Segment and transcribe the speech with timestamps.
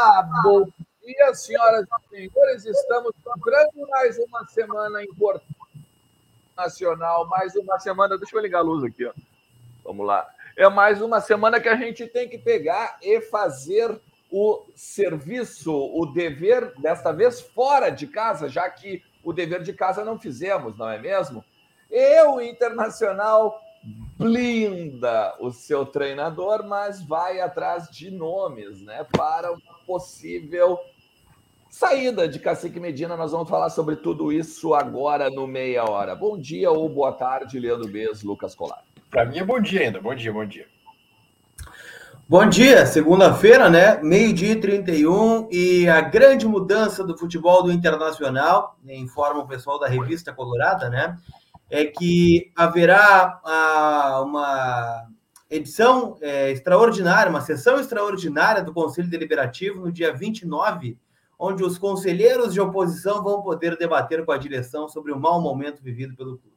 [0.00, 0.22] Olá!
[0.44, 0.64] Bom
[1.04, 2.64] dia, senhoras e senhores.
[2.64, 5.44] Estamos entrando mais uma semana importante
[6.56, 8.16] nacional, mais uma semana.
[8.16, 9.12] Deixa eu ligar a luz aqui, ó.
[9.82, 10.24] Vamos lá.
[10.56, 16.06] É mais uma semana que a gente tem que pegar e fazer o serviço, o
[16.06, 20.88] dever, desta vez fora de casa, já que o dever de casa não fizemos, não
[20.88, 21.44] é mesmo?
[21.90, 23.60] Eu, Internacional,
[24.16, 29.04] blinda o seu treinador, mas vai atrás de nomes, né?
[29.10, 30.78] Para uma possível
[31.70, 33.16] saída de Cacique Medina.
[33.16, 36.14] Nós vamos falar sobre tudo isso agora no meia hora.
[36.14, 38.84] Bom dia ou boa tarde, Leandro Bez, Lucas Colar.
[39.10, 39.98] Para mim é bom dia ainda.
[39.98, 40.66] Bom dia, bom dia.
[42.28, 43.98] Bom dia, segunda-feira, né?
[44.02, 49.88] Meio-dia e 31 e a grande mudança do futebol do Internacional, informa o pessoal da
[49.88, 51.16] revista Colorada, né?
[51.70, 55.08] É que haverá ah, uma
[55.50, 60.98] edição é, extraordinária, uma sessão extraordinária do Conselho Deliberativo no dia 29,
[61.38, 65.82] onde os conselheiros de oposição vão poder debater com a direção sobre o mau momento
[65.82, 66.56] vivido pelo clube.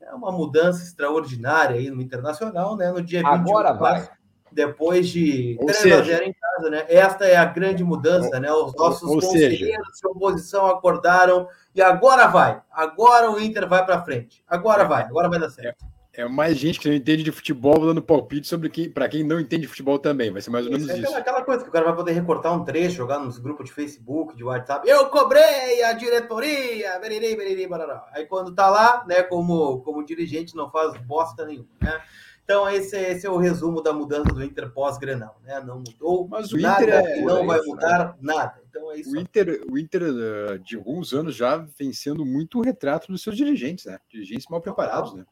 [0.00, 2.92] É uma mudança extraordinária aí no Internacional, né?
[2.92, 3.32] No dia 21.
[3.32, 4.08] Agora vai
[4.52, 6.86] depois de 3 a 0 em casa, né?
[6.88, 8.52] Esta é a grande mudança, né?
[8.52, 12.62] Os nossos conselheiros seja, de oposição acordaram e agora vai.
[12.70, 14.44] Agora o Inter vai para frente.
[14.46, 15.84] Agora vai, agora vai dar certo.
[16.16, 19.22] É, é, mais gente que não entende de futebol dando palpite sobre quem, para quem
[19.22, 20.30] não entende de futebol também.
[20.30, 21.14] Vai ser mais ou menos isso.
[21.14, 23.72] É aquela, coisa que o cara vai poder recortar um trecho, jogar nos grupos de
[23.72, 24.88] Facebook, de WhatsApp.
[24.88, 28.06] Eu cobrei a diretoria, beriri, beriri, barará.
[28.12, 32.00] Aí quando tá lá, né, como, como dirigente, não faz bosta nenhuma, né?
[32.46, 35.36] Então, esse, esse é o resumo da mudança do Inter pós-Grenal.
[35.42, 35.60] Né?
[35.66, 38.34] Não mudou Mas o nada Inter é, não vai mudar né?
[38.34, 38.60] nada.
[38.70, 39.10] Então, é isso.
[39.10, 43.36] O Inter, o Inter, eh, de alguns anos, já vem sendo muito retrato dos seus
[43.36, 43.98] dirigentes, né?
[44.08, 45.26] Dirigentes mal preparados, né?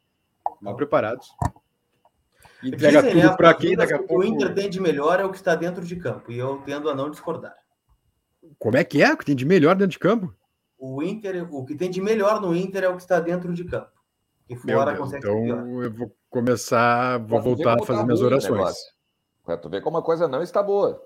[0.61, 1.33] Mal preparados.
[2.63, 4.19] Entrega Dizem, tudo né, para quem daqui a pouco.
[4.19, 6.31] O Inter tem de melhor é o que está dentro de campo.
[6.31, 7.55] E eu tendo a não discordar.
[8.57, 9.11] Como é que é?
[9.11, 10.33] O que tem de melhor dentro de campo?
[10.77, 13.63] O Inter, o que tem de melhor no Inter é o que está dentro de
[13.65, 13.91] campo.
[14.49, 18.75] E fora Deus, consegue Então eu vou começar, vou voltar a fazer tá minhas orações.
[19.43, 21.01] Para tu ver como a coisa não está boa.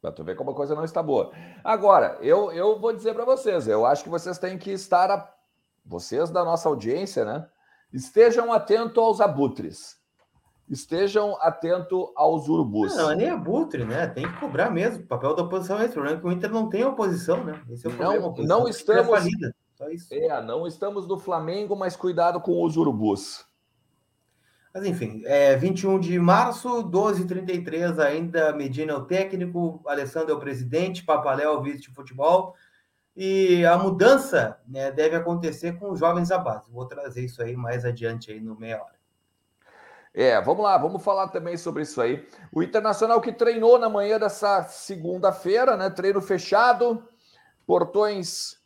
[0.00, 1.32] Para tu ver como a coisa não está boa.
[1.62, 5.34] Agora, eu, eu vou dizer para vocês, eu acho que vocês têm que estar, a...
[5.84, 7.48] vocês da nossa audiência, né?
[7.94, 9.96] Estejam atentos aos abutres.
[10.68, 12.96] Estejam atentos aos urubus.
[12.96, 14.08] Não, não é nem abutre, né?
[14.08, 15.04] Tem que cobrar mesmo.
[15.04, 15.90] O papel da oposição é esse.
[15.90, 17.62] O problema é que o Inter não tem oposição, né?
[17.70, 18.34] Esse é o problema.
[18.38, 19.24] Não, não estamos.
[20.10, 23.46] É, não estamos no Flamengo, mas cuidado com os urubus.
[24.74, 30.40] Mas enfim, é 21 de março, 12h33, ainda Medina é o técnico, Alessandro é o
[30.40, 32.56] presidente, Papaléu é o vice de futebol.
[33.16, 36.70] E a mudança né, deve acontecer com os jovens da base.
[36.70, 38.94] Vou trazer isso aí mais adiante aí no meia hora.
[40.12, 42.26] É, vamos lá, vamos falar também sobre isso aí.
[42.52, 45.90] O Internacional que treinou na manhã dessa segunda-feira, né?
[45.90, 47.02] Treino fechado,
[47.66, 48.58] portões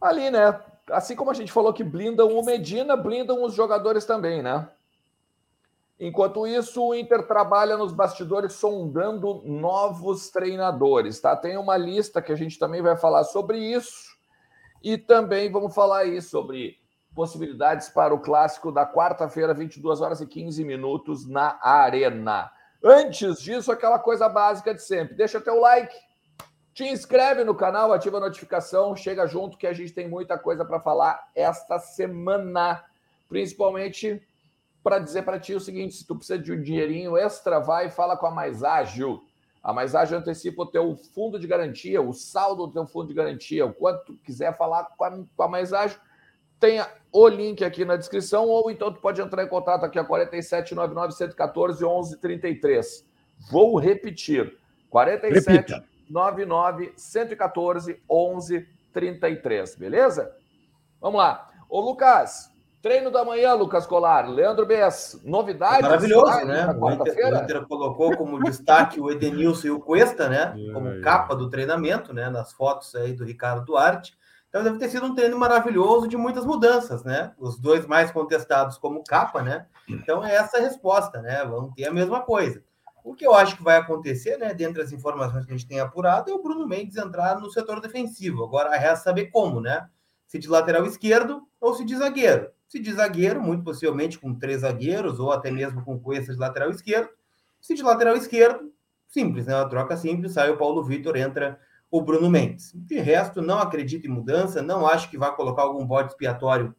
[0.00, 0.60] ali, né?
[0.90, 4.68] Assim como a gente falou que blindam o Medina, blindam os jogadores também, né?
[5.98, 11.34] Enquanto isso, o Inter trabalha nos bastidores sondando novos treinadores, tá?
[11.34, 14.14] Tem uma lista que a gente também vai falar sobre isso.
[14.82, 16.78] E também vamos falar aí sobre
[17.14, 22.52] possibilidades para o clássico da quarta-feira, 22 horas e 15 minutos na Arena.
[22.84, 25.16] Antes disso, aquela coisa básica de sempre.
[25.16, 25.96] Deixa teu like,
[26.74, 30.62] te inscreve no canal, ativa a notificação, chega junto que a gente tem muita coisa
[30.62, 32.84] para falar esta semana,
[33.30, 34.22] principalmente
[34.86, 37.90] para dizer para ti o seguinte: se tu precisa de um dinheirinho extra, vai e
[37.90, 39.20] fala com a Mais Ágil.
[39.60, 43.14] A Mais Ágil antecipa o teu fundo de garantia, o saldo do teu fundo de
[43.14, 45.98] garantia, o quanto tu quiser falar com a, com a Mais Ágil,
[46.60, 50.04] tenha o link aqui na descrição, ou então tu pode entrar em contato aqui a
[50.04, 53.04] 4799 114 1133.
[53.50, 54.56] Vou repetir:
[54.88, 55.84] 47 Repita.
[56.08, 60.32] 99 114 11 33, beleza?
[61.00, 61.50] Vamos lá.
[61.68, 65.82] Ô, Lucas, treino da manhã, Lucas Colar, Leandro Bess, novidades?
[65.82, 66.66] Maravilhoso, né?
[66.78, 70.54] O Inter, o Inter, colocou como destaque o Edenilson e o Cuesta, né?
[70.72, 72.30] Como capa do treinamento, né?
[72.30, 74.16] Nas fotos aí do Ricardo Duarte.
[74.48, 77.32] Então deve ter sido um treino maravilhoso de muitas mudanças, né?
[77.38, 79.66] Os dois mais contestados como capa, né?
[79.88, 81.44] Então é essa a resposta, né?
[81.44, 82.62] Vão ter a mesma coisa.
[83.04, 85.78] O que eu acho que vai acontecer, né, dentre as informações que a gente tem
[85.78, 88.42] apurado, é o Bruno Mendes entrar no setor defensivo.
[88.42, 89.88] Agora resta saber como, né?
[90.26, 92.50] Se de lateral esquerdo ou se de zagueiro.
[92.68, 96.70] Se de zagueiro, muito possivelmente com três zagueiros, ou até mesmo com coisas de lateral
[96.70, 97.10] esquerdo.
[97.60, 98.72] Se de lateral esquerdo,
[99.06, 99.54] simples, né?
[99.54, 101.60] Uma troca simples, sai o Paulo Vitor, entra
[101.90, 102.72] o Bruno Mendes.
[102.74, 106.74] De resto, não acredito em mudança, não acho que vai colocar algum bode expiatório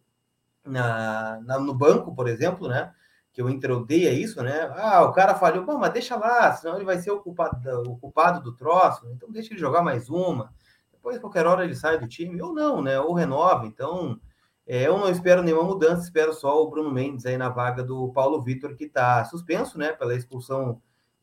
[0.66, 2.94] na, na, no banco, por exemplo, né?
[3.38, 4.68] que o Inter odeia isso, né?
[4.75, 7.95] Ah, o cara falhou, bom, mas deixa lá, senão ele vai ser o culpado, o
[7.95, 10.51] culpado do troço, então deixa ele jogar mais uma.
[10.92, 13.00] Depois, qualquer hora, ele sai do time, ou não, né?
[13.00, 13.68] Ou renova.
[13.68, 14.19] Então,
[14.68, 18.10] é, eu não espero nenhuma mudança, espero só o Bruno Mendes aí na vaga do
[18.10, 19.94] Paulo Vitor, que está suspenso, né?
[19.94, 20.81] Pela expulsão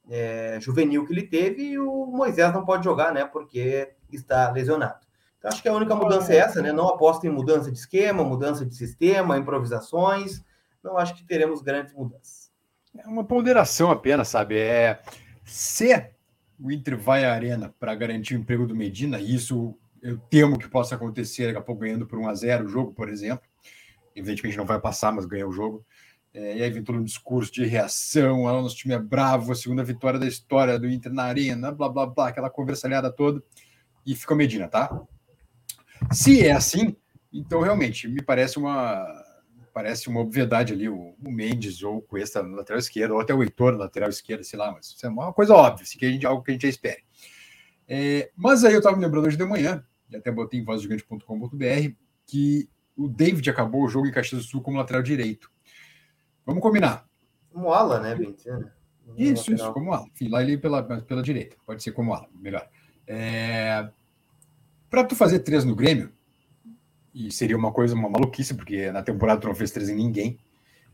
[0.08, 3.26] é, juvenil que ele teve, e o Moisés não pode jogar, né?
[3.26, 5.04] Porque está lesionado.
[5.38, 6.72] Então, acho que a única mudança é essa, né?
[6.72, 10.42] Não aposto em mudança de esquema, mudança de sistema, improvisações.
[10.82, 12.50] Não acho que teremos grandes mudanças.
[12.96, 14.58] É uma ponderação apenas, sabe?
[14.58, 15.02] É
[15.44, 15.92] se
[16.58, 20.58] o Inter vai à arena para garantir o emprego do Medina, e isso eu temo
[20.58, 23.48] que possa acontecer daqui a pouco ganhando por 1 a 0 o jogo, por exemplo.
[24.14, 25.84] Evidentemente não vai passar, mas ganha o jogo.
[26.34, 29.54] É, e aí vem todo um discurso de reação, ah, nosso time é bravo, a
[29.54, 33.42] segunda vitória da história do Inter na arena, blá blá blá, aquela conversalhada toda,
[34.04, 35.00] e fica Medina, tá?
[36.12, 36.96] Se é assim,
[37.32, 39.06] então realmente me parece uma
[39.72, 43.32] parece uma obviedade ali, o, o Mendes ou o Cuesta na lateral esquerda, ou até
[43.32, 46.06] o Heitor na lateral esquerda, sei lá, mas isso é uma coisa óbvia, assim, que
[46.06, 47.04] a gente, algo que a gente já espere.
[47.88, 51.92] É, mas aí eu estava me lembrando hoje de manhã, e até botei em vozgigante.com.br,
[52.26, 55.50] que o David acabou o jogo em Caxias do Sul como lateral direito.
[56.46, 57.06] Vamos combinar.
[57.52, 58.74] Como ala, né, Bentena?
[59.16, 60.06] Isso, isso, como ala.
[60.14, 61.56] Enfim, lá ele pela, pela direita.
[61.66, 62.68] Pode ser como ala, melhor.
[63.06, 63.88] É,
[64.90, 66.12] para tu fazer três no Grêmio,
[67.14, 70.38] e seria uma coisa, uma maluquice, porque na temporada tu não fez três em ninguém,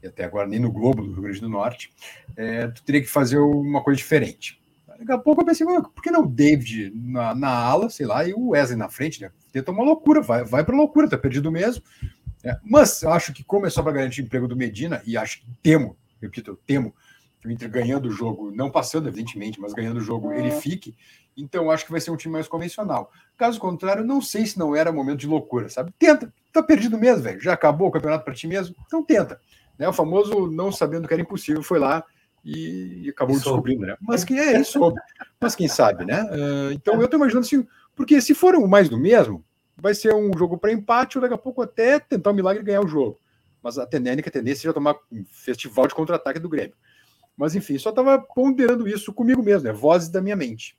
[0.02, 1.92] e até agora nem no Globo do Rio Grande do Norte,
[2.36, 4.59] é, tu teria que fazer uma coisa diferente.
[5.00, 8.22] Daqui a pouco eu pensei, por que não o David na, na ala, sei lá,
[8.28, 9.30] e o Wesley na frente, né?
[9.50, 11.82] Tenta uma loucura, vai, vai para loucura, tá perdido mesmo.
[12.44, 15.16] É, mas eu acho que, como é só para garantir o emprego do Medina, e
[15.16, 16.94] acho que temo, repito, eu temo
[17.40, 20.94] que o Inter ganhando o jogo, não passando, evidentemente, mas ganhando o jogo, ele fique.
[21.34, 23.10] Então, acho que vai ser um time mais convencional.
[23.38, 25.94] Caso contrário, não sei se não era momento de loucura, sabe?
[25.98, 27.40] Tenta, tá perdido mesmo, velho.
[27.40, 29.40] Já acabou o campeonato para ti mesmo, então tenta.
[29.78, 29.88] Né?
[29.88, 32.04] O famoso não sabendo que era impossível, foi lá
[32.44, 33.96] e, acabou e descobrindo, né?
[34.00, 34.78] Mas quem é isso?
[35.40, 36.22] Mas quem sabe, né?
[36.24, 39.44] Uh, então eu tô imaginando assim, porque se for mais do mesmo,
[39.76, 42.66] vai ser um jogo para empate ou daqui a pouco até tentar um milagre e
[42.66, 43.18] ganhar o jogo.
[43.62, 46.74] Mas a tendência, a tendência é já tomar um festival de contra-ataque do Grêmio.
[47.36, 49.72] Mas enfim, só estava ponderando isso comigo mesmo, né?
[49.72, 50.78] Vozes da minha mente.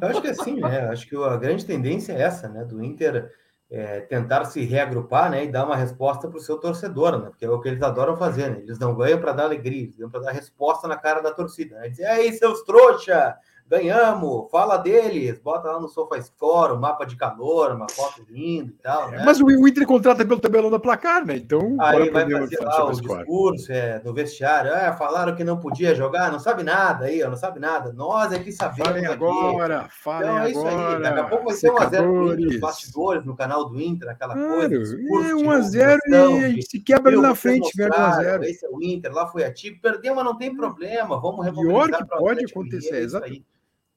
[0.00, 0.88] Eu acho que é assim, né?
[0.88, 2.64] Acho que a grande tendência é essa, né?
[2.64, 3.32] Do Inter
[3.72, 5.44] é, tentar se reagrupar, né?
[5.44, 7.30] E dar uma resposta para o seu torcedor, né?
[7.30, 8.58] Porque é o que eles adoram fazer, né?
[8.58, 11.78] Eles não ganham para dar alegria, eles ganham para dar resposta na cara da torcida.
[11.78, 11.88] Né?
[11.88, 13.34] Dizer, aí, seus trouxa,
[13.68, 18.82] ganhamos, fala deles, bota lá no SofaScore, um mapa de calor, uma foto linda e
[18.82, 19.08] tal.
[19.08, 19.22] É, né?
[19.24, 21.36] Mas o, o Inter contrata pelo tabelão da placar, né?
[21.36, 21.76] Então.
[21.80, 24.72] Aí vai fazer lá o discurso é, no vestiário.
[24.72, 27.92] Ah, falaram que não podia jogar, não sabe nada aí, não sabe nada.
[27.92, 28.88] Nós é que sabemos.
[28.88, 30.96] Falem agora, falem então, é isso agora.
[30.96, 31.02] Aí.
[31.02, 34.96] Daqui a pouco vai ser 1x0 nos bastidores, no canal do Inter, aquela claro, coisa.
[34.96, 38.42] É 1x0 e a gente se quebra ali na frente, velho 1x0.
[38.44, 41.20] Esse é o Inter, lá foi ativo, perdeu, mas não tem problema.
[41.20, 41.88] Vamos remobilizar.
[41.88, 43.46] Pior que pode acontecer, exatamente.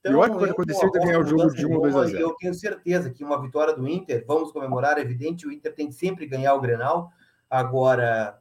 [0.05, 2.19] Então, Pior que pode acontecer de ganhar o jogo de 1 ou 2 a 0.
[2.19, 5.87] Eu tenho certeza que uma vitória do Inter, vamos comemorar, é evidente, o Inter tem
[5.87, 7.11] que sempre ganhar o Grenal.
[7.49, 8.39] Agora,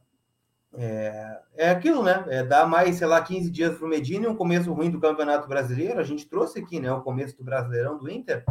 [0.77, 2.23] é, é aquilo, né?
[2.27, 4.99] É dar mais, sei lá, 15 dias para o Medina e um começo ruim do
[4.99, 5.99] Campeonato Brasileiro.
[5.99, 6.91] A gente trouxe aqui, né?
[6.91, 8.45] O começo do Brasileirão do Inter.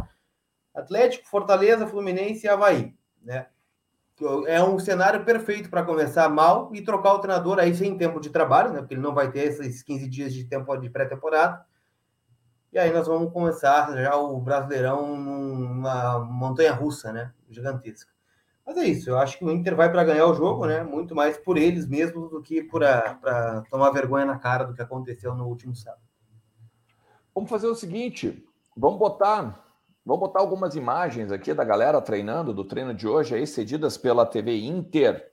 [0.74, 3.46] Atlético, Fortaleza, Fluminense e Havaí, né?
[4.48, 8.30] É um cenário perfeito para começar mal e trocar o treinador aí sem tempo de
[8.30, 8.80] trabalho, né?
[8.80, 11.64] Porque ele não vai ter esses 15 dias de tempo de pré-temporada
[12.74, 17.32] e aí nós vamos começar já o Brasileirão numa montanha russa, né?
[17.48, 18.12] Gigantesca.
[18.66, 20.82] Mas é isso, eu acho que o Inter vai para ganhar o jogo, né?
[20.82, 25.36] Muito mais por eles mesmos do que para tomar vergonha na cara do que aconteceu
[25.36, 26.02] no último sábado.
[27.32, 28.44] Vamos fazer o seguinte,
[28.76, 29.64] vamos botar,
[30.04, 34.26] vamos botar algumas imagens aqui da galera treinando, do treino de hoje aí, cedidas pela
[34.26, 35.32] TV Inter.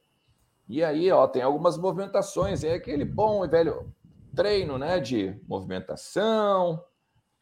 [0.69, 3.91] E aí, ó, tem algumas movimentações, é aquele bom e velho
[4.35, 6.83] treino, né, de movimentação,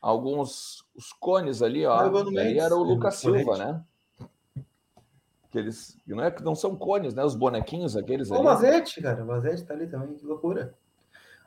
[0.01, 1.99] alguns os cones ali, ó.
[2.37, 3.81] Aí era o Lucas Silva, né?
[5.51, 7.23] Que eles não é que não são cones, né?
[7.23, 8.39] Os bonequinhos aqueles ali.
[8.39, 10.73] O Mazete, cara, o Mazete tá ali também, que loucura.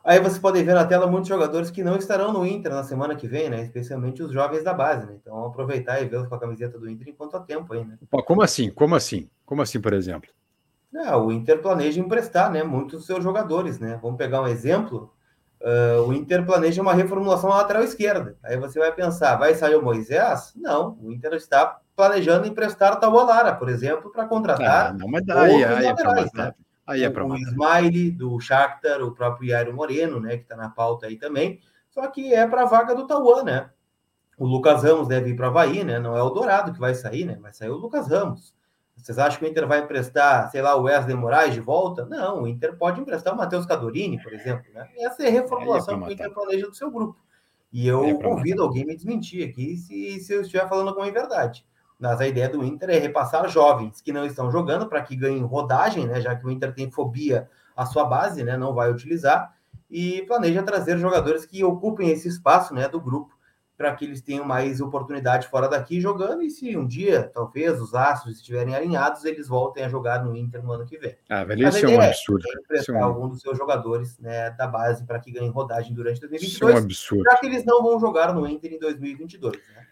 [0.05, 3.15] Aí você pode ver na tela muitos jogadores que não estarão no Inter na semana
[3.15, 3.63] que vem, né?
[3.63, 5.15] Especialmente os jovens da base, né?
[5.21, 7.97] Então aproveitar e vê-los com a camiseta do Inter enquanto há tempo aí, né?
[8.27, 8.69] Como assim?
[8.71, 9.31] Como assim?
[9.47, 10.29] Como assim, por exemplo?
[10.93, 12.65] Não, o Inter planeja emprestar, né?
[12.65, 14.01] Muitos dos seus jogadores, né?
[14.03, 15.15] Vamos pegar um exemplo.
[15.63, 18.37] Uh, o Inter planeja uma reformulação na lateral esquerda.
[18.43, 20.53] Aí você vai pensar, vai sair o Moisés?
[20.57, 24.91] Não, o Inter está planejando emprestar o Lara, por exemplo, para contratar.
[24.91, 26.55] Ah, não, mas daí, aí, laterais, é né?
[26.85, 30.69] aí é para O Smiley, do Shakhtar, o próprio Jairo Moreno, né, que está na
[30.69, 31.61] pauta aí também.
[31.91, 33.71] Só que é para a vaga do Tauan, né?
[34.37, 36.01] O Lucas Ramos deve ir para Havaí, né?
[36.01, 37.39] Não é o Dourado que vai sair, né?
[37.41, 38.55] Vai sair o Lucas Ramos.
[39.03, 42.07] Vocês acham que o Inter vai emprestar, sei lá, o Wesley Moraes de volta?
[42.07, 44.65] Não, o Inter pode emprestar o Matheus Cadorini, por exemplo.
[44.73, 44.89] Né?
[44.99, 47.19] Essa é a reformulação que o Inter planeja do seu grupo.
[47.73, 51.03] E eu é convido alguém a me desmentir aqui se, se eu estiver falando com
[51.03, 51.67] a verdade.
[51.99, 55.43] Mas a ideia do Inter é repassar jovens que não estão jogando para que ganhem
[55.43, 56.21] rodagem, né?
[56.21, 58.57] Já que o Inter tem fobia à sua base, né?
[58.57, 59.53] Não vai utilizar
[59.91, 62.89] e planeja trazer jogadores que ocupem esse espaço, né?
[62.89, 63.35] Do grupo
[63.83, 66.41] para que eles tenham mais oportunidade fora daqui jogando.
[66.41, 70.63] E se um dia, talvez, os astros estiverem alinhados, eles voltem a jogar no Inter
[70.63, 71.17] no ano que vem.
[71.29, 72.45] Ah, velho, isso é um absurdo.
[72.47, 73.05] É emprestar é um...
[73.05, 76.53] algum dos seus jogadores né, da base para que ganhem rodagem durante 2022.
[76.53, 77.25] Isso é um absurdo.
[77.25, 79.87] Já que eles não vão jogar no Inter em 2022, né?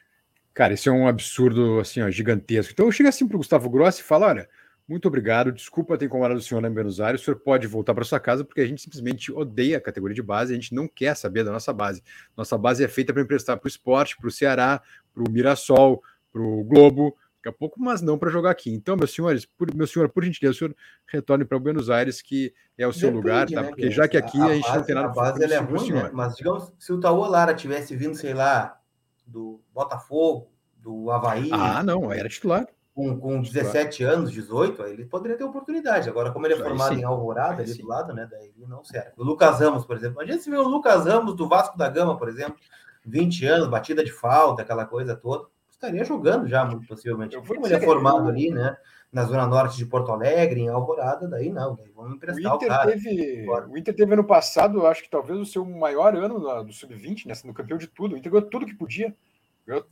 [0.54, 2.72] Cara, isso é um absurdo assim, ó, gigantesco.
[2.72, 4.48] Então eu chego assim para o Gustavo Grossi e falo: olha,
[4.90, 7.94] muito obrigado, desculpa ter incomodado o senhor lá em Buenos Aires, o senhor pode voltar
[7.94, 10.88] para sua casa porque a gente simplesmente odeia a categoria de base, a gente não
[10.88, 12.02] quer saber da nossa base.
[12.36, 14.82] Nossa base é feita para emprestar para o esporte, para o Ceará,
[15.14, 18.68] para o Mirassol, para o Globo, daqui a pouco, mas não para jogar aqui.
[18.72, 22.52] Então, meus senhores, por, meu senhor, por gentileza, o senhor retorne para Buenos Aires, que
[22.76, 23.62] é o seu Depende, lugar, tá?
[23.62, 25.58] Né, porque já que aqui a, a, gente base, não tem nada a base é
[25.58, 26.10] ruim, né?
[26.12, 28.76] Mas digamos, se o Tauô Lara tivesse vindo, sei lá,
[29.24, 31.48] do Botafogo, do Havaí.
[31.52, 32.66] Ah, não, era titular.
[32.92, 36.08] Com, com 17 anos, 18, ele poderia ter oportunidade.
[36.08, 38.26] Agora, como ele é formado em Alvorada, ali do lado, né?
[38.28, 39.12] Daí ele não serve.
[39.16, 40.16] O Lucas Ramos, por exemplo.
[40.16, 42.56] Imagina se vê o Lucas Ramos do Vasco da Gama, por exemplo,
[43.04, 45.46] 20 anos, batida de falta, aquela coisa toda.
[45.70, 47.36] Estaria jogando já, muito possivelmente.
[47.40, 48.76] Como ele é formado ali, né?
[49.10, 52.68] Na zona norte de Porto Alegre, em Alvorada, daí não, daí vamos emprestar o, Inter
[52.68, 52.90] o cara.
[52.92, 57.26] Teve, o Inter teve ano passado, acho que talvez o seu maior ano do Sub-20,
[57.26, 57.34] né?
[57.34, 58.14] Sendo campeão de tudo.
[58.14, 59.14] O Inter ganhou tudo que podia.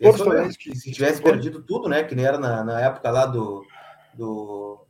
[0.01, 2.03] Todos que se tivesse perdido tudo, né?
[2.03, 3.65] Que nem era na, na época lá do,
[4.15, 4.85] do,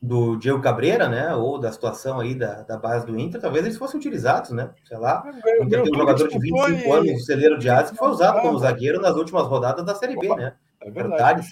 [0.00, 1.34] do Diego Cabreira, né?
[1.34, 4.70] Ou da situação aí da, da base do Inter, talvez eles fossem utilizados, né?
[4.84, 5.24] Sei lá.
[5.60, 6.90] O Inter tem um jogador de 25 e...
[6.90, 10.34] anos, o celeiro de que foi usado como zagueiro nas últimas rodadas da Série B,
[10.36, 10.54] né?
[10.80, 11.46] É verdade.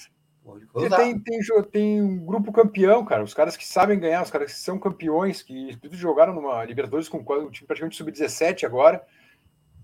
[0.96, 1.40] Tem, tem,
[1.72, 3.24] tem um grupo campeão, cara.
[3.24, 7.18] Os caras que sabem ganhar, os caras que são campeões, que jogaram numa Libertadores com
[7.18, 9.02] o time praticamente sub-17 agora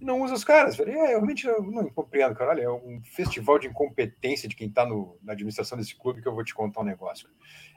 [0.01, 0.77] e não usa os caras.
[0.77, 0.93] Velho.
[0.93, 2.51] É, realmente eu não compreendo, cara.
[2.51, 4.87] Olha, é um festival de incompetência de quem está
[5.23, 7.29] na administração desse clube que eu vou te contar um negócio.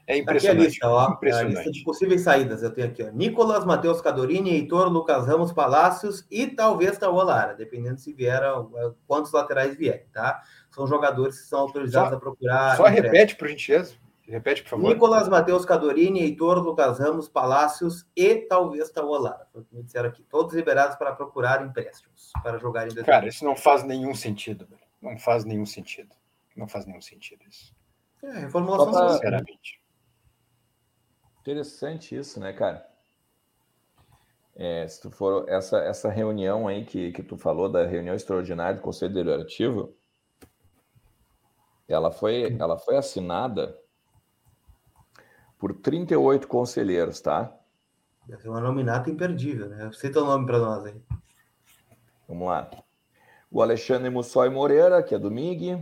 [0.05, 0.57] É impressionante.
[0.57, 1.55] Aqui a lista, ó, impressionante.
[1.55, 2.63] a lista de possíveis saídas.
[2.63, 3.11] Eu tenho aqui, ó.
[3.11, 8.41] Nicolas, Matheus Cadorini, Heitor, Lucas Ramos Palácios e talvez Tauolara, dependendo se vier,
[9.07, 10.41] quantos laterais vierem, tá?
[10.71, 12.77] São jogadores que são autorizados só, a procurar.
[12.77, 13.95] Só repete, por gentileza.
[14.27, 14.89] Repete, por favor.
[14.89, 19.47] Nicolas, Matheus Cadorini, Heitor, Lucas Ramos, Palácios e talvez Tauolara.
[19.51, 20.23] Foi o que me disseram aqui.
[20.23, 24.81] Todos liberados para procurar empréstimos, para jogar em Cara, isso não faz nenhum sentido, velho.
[25.01, 26.15] Não faz nenhum sentido.
[26.55, 27.75] Não faz nenhum sentido isso.
[28.23, 29.09] É, reformulação pra...
[29.09, 29.81] sinceramente.
[31.41, 32.87] Interessante isso, né, cara?
[34.55, 38.75] É, se tu for essa, essa reunião aí que, que tu falou da reunião extraordinária
[38.75, 39.93] do Conselho Deliberativo,
[41.87, 43.77] ela foi, ela foi assinada
[45.63, 47.49] por 38 conselheiros, tá?
[48.27, 49.89] Deve ser uma nominata imperdível, né?
[49.93, 51.01] Cita o nome para nós aí.
[52.27, 52.69] Vamos lá.
[53.49, 55.81] O Alexandre Mussói Moreira, que é do MIG.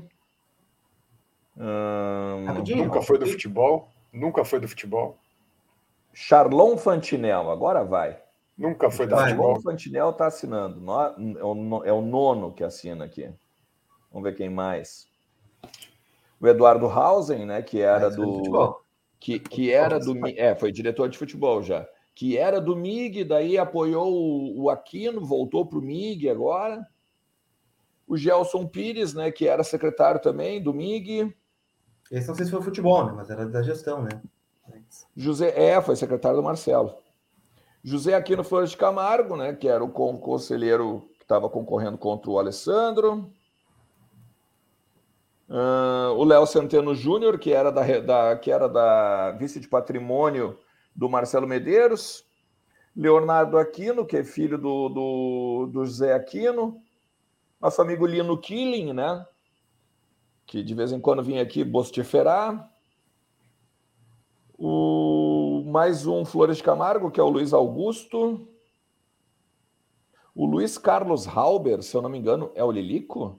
[1.58, 2.46] Hum...
[2.76, 3.90] Nunca foi do futebol.
[4.14, 5.18] Nunca foi do futebol.
[6.14, 8.22] Charlon Fantinel, agora vai.
[8.56, 9.48] Nunca foi do futebol.
[9.56, 10.80] Charlon Fantinel está assinando.
[10.92, 13.34] É, é o nono que assina aqui.
[14.12, 15.08] Vamos ver quem mais.
[16.40, 17.64] O Eduardo Hausen, né?
[17.64, 18.80] Que era do
[19.22, 23.56] que, que era do é, foi diretor de futebol já, que era do MIG, daí
[23.56, 26.86] apoiou o, o Aquino, voltou para o MIG agora.
[28.08, 31.34] O Gelson Pires, né, que era secretário também do MIG.
[32.12, 34.22] Esse não sei se foi futebol, né, mas era da gestão, né?
[35.16, 36.96] José, é, foi secretário do Marcelo.
[37.84, 42.40] José Aquino Flores de Camargo, né, que era o conselheiro que estava concorrendo contra o
[42.40, 43.32] Alessandro.
[45.52, 50.58] Uh, o Léo Centeno Júnior, que era da, da, que era da vice de patrimônio
[50.96, 52.26] do Marcelo Medeiros.
[52.96, 56.82] Leonardo Aquino, que é filho do, do, do José Aquino.
[57.60, 59.26] Nosso amigo Lino Killing, né?
[60.46, 62.72] Que de vez em quando vinha aqui bociferar.
[64.58, 68.48] O, mais um Flores Camargo, que é o Luiz Augusto.
[70.34, 73.38] O Luiz Carlos Halber, se eu não me engano, é o Lilico?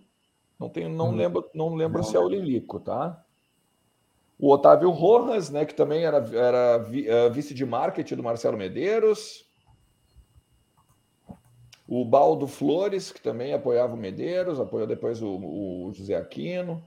[0.62, 1.16] Não, tenho, não hum.
[1.16, 2.04] lembro, não lembro não.
[2.04, 3.20] se é o Lilico, tá?
[4.38, 9.44] O Otávio Rojas, né, que também era, era uh, vice de marketing do Marcelo Medeiros.
[11.86, 16.82] O Baldo Flores, que também apoiava o Medeiros, apoiou depois o, o José Aquino.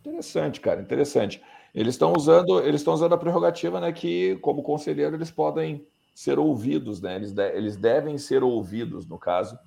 [0.00, 1.42] Interessante, cara, interessante.
[1.74, 6.38] Eles estão usando, eles estão usando a prerrogativa, né, que como conselheiro eles podem ser
[6.38, 7.16] ouvidos, né?
[7.16, 9.58] Eles, de, eles devem ser ouvidos, no caso,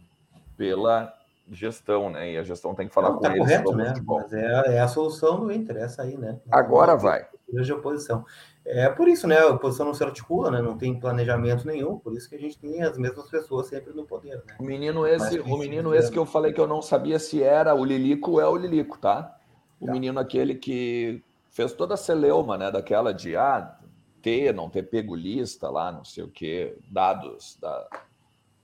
[0.56, 1.15] pela
[1.52, 2.34] gestão, né?
[2.34, 3.40] E a gestão tem que falar Não, com tá eles.
[3.40, 3.94] correto, né?
[4.06, 6.40] Mas é, é, a solução do Inter, essa aí, né?
[6.52, 7.28] Agora vai.
[7.48, 8.26] De oposição.
[8.66, 9.38] É por isso, né?
[9.38, 10.62] A oposição não se articula, né?
[10.62, 14.06] Não tem planejamento nenhum, por isso que a gente tem as mesmas pessoas sempre no
[14.06, 14.56] poder, né?
[14.60, 17.76] O menino esse, o menino esse que eu falei que eu não sabia se era
[17.76, 19.38] o Lilico é o Lilico, tá?
[19.80, 19.92] O tá.
[19.92, 21.22] menino aquele que
[21.52, 22.72] fez toda a celeuma, né?
[22.72, 23.78] Daquela de ah,
[24.24, 27.88] ter, não ter pego lista lá, não sei o que, dados da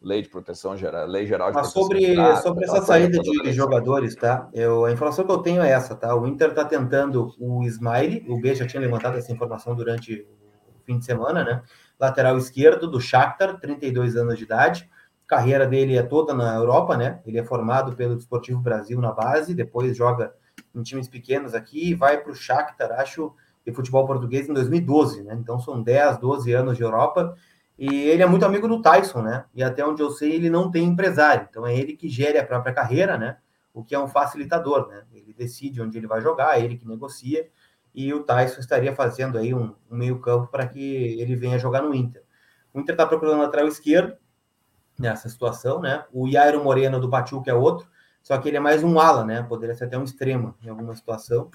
[0.01, 3.43] Lei de Proteção Geral, Lei Geral de Mas Proteção sobre, Geral, sobre essa saída de,
[3.43, 4.49] de jogadores, tá?
[4.51, 6.15] Eu, a informação que eu tenho é essa, tá?
[6.15, 10.27] O Inter tá tentando o Smiley, o B já tinha levantado essa informação durante
[10.67, 11.61] o fim de semana, né?
[11.99, 14.89] Lateral esquerdo do Shakhtar, 32 anos de idade.
[15.27, 17.21] Carreira dele é toda na Europa, né?
[17.23, 20.33] Ele é formado pelo Desportivo Brasil na base, depois joga
[20.73, 25.37] em times pequenos aqui, vai para o Shakhtar, acho, de futebol português em 2012, né?
[25.39, 27.35] Então são 10, 12 anos de Europa
[27.83, 29.43] e ele é muito amigo do Tyson, né?
[29.55, 31.47] E até onde eu sei, ele não tem empresário.
[31.49, 33.37] Então é ele que gere a própria carreira, né?
[33.73, 35.01] O que é um facilitador, né?
[35.11, 37.49] Ele decide onde ele vai jogar, é ele que negocia.
[37.91, 40.79] E o Tyson estaria fazendo aí um, um meio-campo para que
[41.19, 42.21] ele venha jogar no Inter.
[42.71, 44.15] O Inter está procurando lateral esquerdo
[44.99, 46.05] nessa situação, né?
[46.13, 47.87] O Jairo Moreno do Pachuca é outro,
[48.21, 49.41] só que ele é mais um ala, né?
[49.41, 51.49] Poderia ser até um extremo em alguma situação.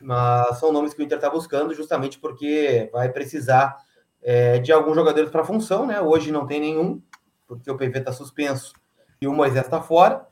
[0.00, 3.76] Mas são nomes que o Inter está buscando justamente porque vai precisar
[4.22, 6.00] é, de alguns jogadores para a função, né?
[6.00, 7.02] Hoje não tem nenhum,
[7.46, 8.72] porque o PV está suspenso
[9.20, 10.26] e o Moisés está fora.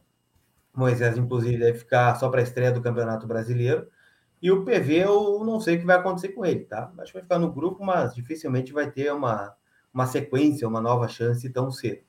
[0.75, 3.89] O Moisés, inclusive, deve ficar só para a estreia do Campeonato Brasileiro.
[4.41, 6.91] E o PV, eu não sei o que vai acontecer com ele, tá?
[6.99, 9.55] Acho que vai ficar no grupo, mas dificilmente vai ter uma,
[9.93, 12.01] uma sequência, uma nova chance tão cedo.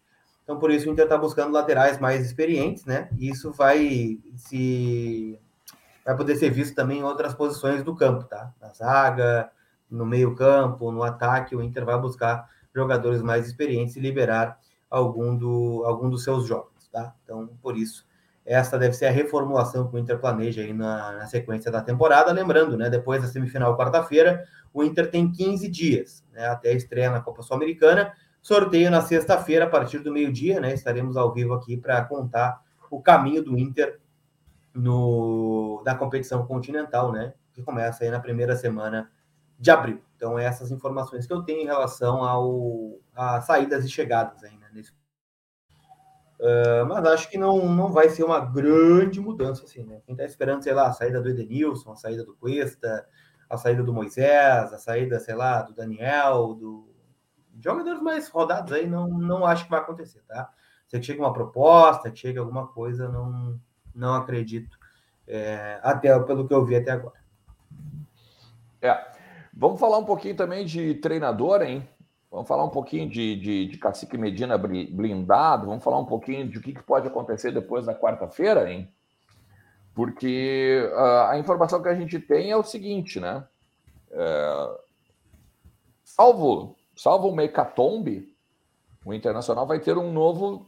[0.43, 3.09] Então, por isso, o Inter está buscando laterais mais experientes, né?
[3.17, 5.39] E isso vai se
[6.05, 8.53] vai poder ser visto também em outras posições do campo, tá?
[8.59, 9.51] Na zaga,
[9.91, 14.57] no meio-campo, no ataque, o Inter vai buscar jogadores mais experientes e liberar
[14.89, 17.13] algum, do, algum dos seus jogos, tá?
[17.23, 18.05] Então, por isso,
[18.45, 22.31] essa deve ser a reformulação que o Inter planeja aí na, na sequência da temporada.
[22.31, 27.11] Lembrando, né, depois da semifinal quarta-feira, o Inter tem 15 dias né, até a estreia
[27.11, 28.13] na Copa Sul-Americana.
[28.41, 30.73] Sorteio na sexta-feira, a partir do meio-dia, né?
[30.73, 33.99] Estaremos ao vivo aqui para contar o caminho do Inter
[34.73, 37.35] no, da competição continental, né?
[37.53, 39.11] Que começa aí na primeira semana
[39.61, 40.01] de abril.
[40.15, 44.65] Então, é essas informações que eu tenho em relação ao, a saídas e chegadas ainda.
[44.65, 44.91] Né, nesse...
[46.39, 50.01] Uh, mas acho que não, não vai ser uma grande mudança, assim, né?
[50.03, 53.07] Quem está esperando, sei lá, a saída do Edenilson, a saída do Cuesta,
[53.47, 56.89] a saída do Moisés, a saída, sei lá, do Daniel, do
[57.59, 60.49] jogadores mais rodados aí, não, não acho que vai acontecer, tá?
[60.87, 63.59] Se chega uma proposta, que chega alguma coisa, não,
[63.93, 64.75] não acredito,
[65.27, 67.21] é, até pelo que eu vi até agora.
[68.81, 69.11] É,
[69.61, 71.87] Vamos falar um pouquinho também de treinador, hein?
[72.31, 76.57] Vamos falar um pouquinho de, de, de Cacique Medina blindado, vamos falar um pouquinho de
[76.57, 78.91] o que, pode acontecer depois da quarta-feira, hein?
[79.93, 83.47] Porque uh, a informação que a gente tem é o seguinte, né?
[84.09, 84.79] É,
[86.03, 88.35] salvo, salvo o Mecatombe,
[89.05, 90.65] o Internacional vai ter um novo,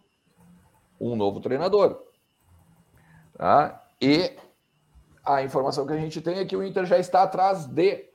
[1.02, 2.00] um novo treinador.
[3.36, 3.88] Tá?
[4.00, 4.38] E
[5.26, 8.13] a informação que a gente tem é que o Inter já está atrás de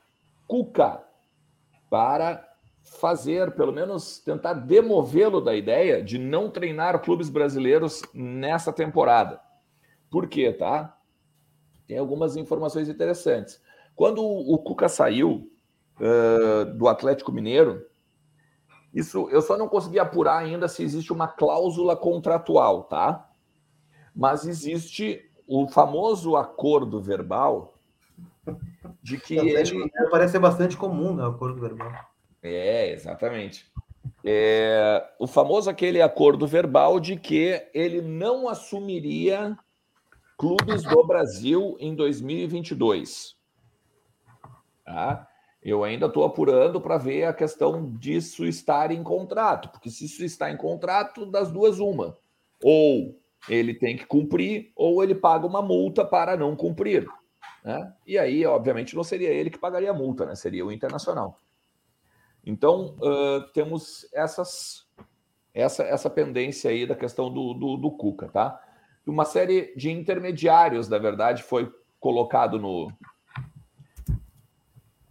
[0.48, 1.04] Cuca
[1.88, 2.44] para
[2.82, 9.40] fazer, pelo menos tentar demovê-lo da ideia de não treinar clubes brasileiros nessa temporada.
[10.10, 10.96] Por quê, tá?
[11.86, 13.62] Tem algumas informações interessantes.
[13.94, 15.50] Quando o Cuca saiu
[16.00, 17.86] uh, do Atlético Mineiro,
[18.92, 23.30] isso eu só não consegui apurar ainda se existe uma cláusula contratual, tá?
[24.14, 27.77] Mas existe o famoso acordo verbal
[29.02, 29.90] de que ele...
[30.10, 31.92] parece ser bastante comum, né, o acordo verbal.
[32.42, 33.66] É, exatamente.
[34.24, 39.56] É, o famoso aquele acordo verbal de que ele não assumiria
[40.36, 43.36] clubes do Brasil em 2022.
[44.84, 45.28] Tá?
[45.62, 50.24] Eu ainda estou apurando para ver a questão disso estar em contrato, porque se isso
[50.24, 52.16] está em contrato, das duas, uma.
[52.62, 57.06] Ou ele tem que cumprir, ou ele paga uma multa para não cumprir.
[57.68, 57.92] Né?
[58.06, 60.34] E aí, obviamente, não seria ele que pagaria a multa, né?
[60.34, 61.38] seria o internacional.
[62.42, 64.86] Então, uh, temos essas,
[65.52, 68.58] essa, essa pendência aí da questão do, do, do Cuca, tá?
[69.06, 72.90] Uma série de intermediários, na verdade, foi colocado no.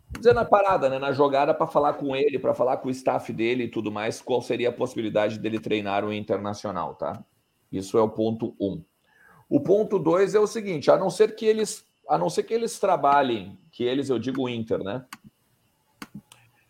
[0.10, 0.98] Dizer na parada, né?
[0.98, 4.20] na jogada, para falar com ele, para falar com o staff dele e tudo mais,
[4.20, 7.24] qual seria a possibilidade dele treinar o internacional, tá?
[7.72, 8.84] Isso é o ponto um.
[9.48, 12.54] O ponto dois é o seguinte: a não ser que eles a não ser que
[12.54, 15.06] eles trabalhem, que eles, eu digo Inter, né?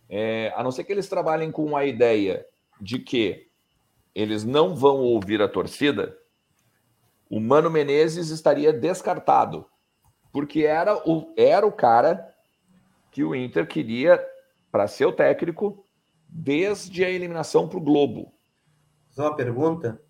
[0.10, 2.45] É, a não ser que eles trabalhem com a ideia
[2.80, 3.47] de que
[4.15, 6.17] eles não vão ouvir a torcida,
[7.30, 9.65] o Mano Menezes estaria descartado,
[10.32, 12.34] porque era o, era o cara
[13.12, 14.23] que o Inter queria
[14.71, 15.84] para ser o técnico
[16.30, 18.34] desde a eliminação para o Globo.
[19.10, 20.02] Só uma pergunta.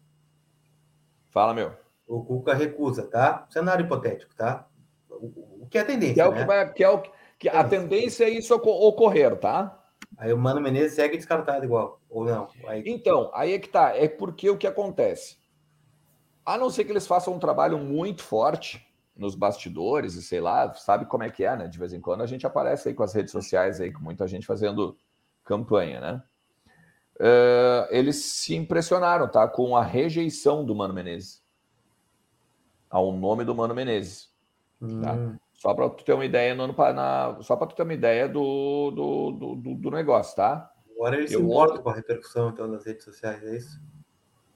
[1.29, 1.73] Fala, meu.
[2.07, 3.45] O Cuca recusa, tá?
[3.49, 4.67] Cenário hipotético, tá?
[5.09, 6.39] O, que é a tendência, que é o né?
[6.39, 7.01] que, vai, que é o
[7.39, 9.83] que a tendência é isso ocorrer, tá?
[10.17, 12.47] Aí o Mano Menezes segue descartado igual, ou não?
[12.67, 12.83] Aí...
[12.85, 13.95] Então, aí é que tá.
[13.95, 15.37] É porque o que acontece?
[16.45, 20.73] A não ser que eles façam um trabalho muito forte nos bastidores e sei lá,
[20.73, 21.67] sabe como é que é, né?
[21.67, 24.27] De vez em quando a gente aparece aí com as redes sociais aí, com muita
[24.27, 24.97] gente fazendo
[25.43, 26.23] campanha, né?
[27.19, 29.47] Uh, eles se impressionaram, tá?
[29.47, 31.43] Com a rejeição do Mano Menezes
[32.89, 34.29] ao nome do Mano Menezes.
[34.79, 35.13] Tá?
[35.13, 35.35] Hum.
[35.53, 38.29] Só para tu ter uma ideia, no ano, na, só para tu ter uma ideia
[38.29, 40.71] do, do, do, do negócio, tá?
[40.95, 43.81] Agora eles eu, se importam com a repercussão então das redes sociais, é isso?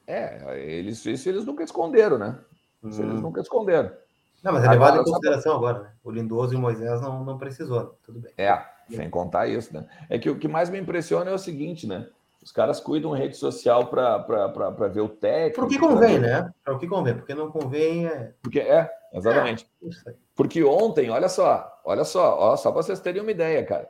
[0.06, 2.38] É, eles, isso eles nunca esconderam, né?
[2.84, 3.10] Isso hum.
[3.10, 3.92] eles nunca esconderam.
[4.44, 5.92] Não, mas é levado em consideração agora, né?
[6.04, 8.32] O Lindoso e o Moisés não, não precisou, tudo bem.
[8.38, 9.88] É, sem contar isso, né?
[10.10, 12.08] É que o que mais me impressiona é o seguinte, né?
[12.44, 15.62] Os caras cuidam rede social para ver o técnico.
[15.62, 16.22] Por que convém, ver...
[16.22, 16.52] né?
[16.64, 18.34] Para o que convém, porque não convém é.
[18.42, 19.68] Porque é, exatamente.
[20.08, 23.90] É, porque ontem, olha só, olha só, ó, só para vocês terem uma ideia, cara.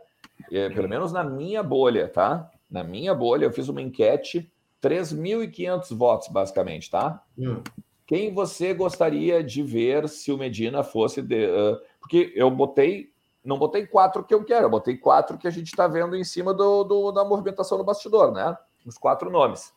[0.51, 2.49] É, pelo menos na minha bolha, tá?
[2.69, 7.23] Na minha bolha, eu fiz uma enquete, 3.500 votos, basicamente, tá?
[7.37, 7.61] Hum.
[8.05, 11.21] Quem você gostaria de ver se o Medina fosse.
[11.21, 13.11] De, uh, porque eu botei
[13.43, 16.23] não botei quatro que eu quero, eu botei quatro que a gente está vendo em
[16.23, 18.55] cima do, do, da movimentação no bastidor, né?
[18.85, 19.73] Os quatro nomes.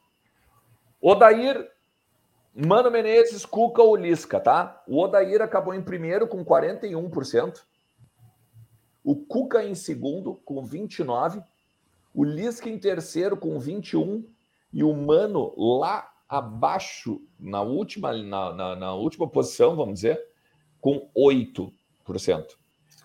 [1.01, 1.71] Odair,
[2.55, 4.83] Mano Menezes, Cuca ou Lisca, tá?
[4.87, 7.63] O Odair acabou em primeiro com 41%.
[9.03, 11.43] O Cuca em segundo com 29%.
[12.15, 14.25] O Lisca em terceiro com 21%.
[14.73, 20.21] E o Mano lá abaixo, na última, na, na, na última posição, vamos dizer,
[20.81, 21.73] com 8%.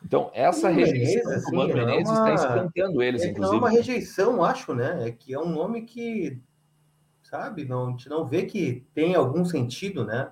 [0.04, 3.58] Então, essa rejeição assim, do Mano é Menezes está espantando eles, é inclusive.
[3.58, 5.10] Não é uma rejeição, acho, né?
[5.10, 6.42] É que é um nome que,
[7.30, 10.32] sabe, não, a gente não vê que tem algum sentido, né?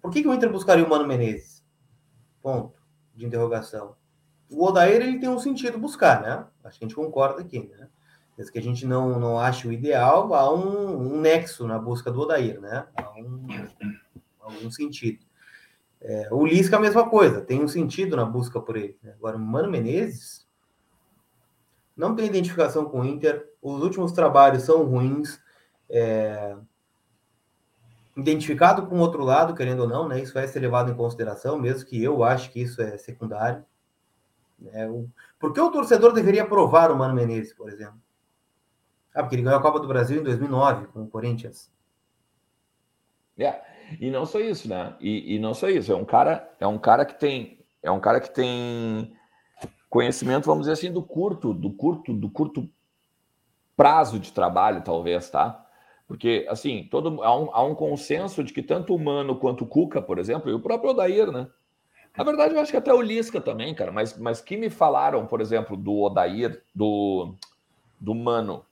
[0.00, 1.64] Por que, que o Inter buscaria o Mano Menezes?
[2.42, 2.78] Ponto
[3.14, 3.96] de interrogação.
[4.50, 6.46] O Odair, ele tem um sentido buscar, né?
[6.64, 7.88] Acho que a gente concorda aqui, né?
[8.52, 12.20] Que a gente não, não ache o ideal, há um, um nexo na busca do
[12.20, 12.86] Odair, né?
[12.96, 13.46] Há um,
[14.40, 15.26] algum sentido.
[16.00, 18.96] É, o Lisca a mesma coisa, tem um sentido na busca por ele.
[19.02, 19.12] Né?
[19.16, 20.46] Agora, o Mano Menezes
[21.96, 25.40] não tem identificação com o Inter, os últimos trabalhos são ruins.
[25.90, 26.56] É...
[28.16, 30.20] Identificado com o outro lado, querendo ou não, né?
[30.20, 33.64] Isso vai ser levado em consideração, mesmo que eu acho que isso é secundário.
[34.72, 35.08] É, o...
[35.38, 38.00] Por que o torcedor deveria aprovar o Mano Menezes, por exemplo?
[39.14, 41.70] Ah, porque ele ganhou a Copa do Brasil em 2009 com o Corinthians.
[43.38, 43.60] Yeah.
[44.00, 44.94] E não só isso, né?
[45.00, 48.00] E, e, não só isso, é um cara, é um cara que tem, é um
[48.00, 49.12] cara que tem
[49.88, 52.68] conhecimento, vamos dizer assim, do curto, do curto, do curto
[53.76, 55.64] prazo de trabalho, talvez, tá?
[56.08, 59.66] Porque, assim, todo, há, um, há um consenso de que tanto o Mano quanto o
[59.66, 61.46] Cuca, por exemplo, e o próprio Odair, né?
[62.16, 65.26] Na verdade, eu acho que até o Lisca também, cara, mas, mas que me falaram,
[65.26, 67.34] por exemplo, do Odair, do,
[68.00, 68.64] do Mano,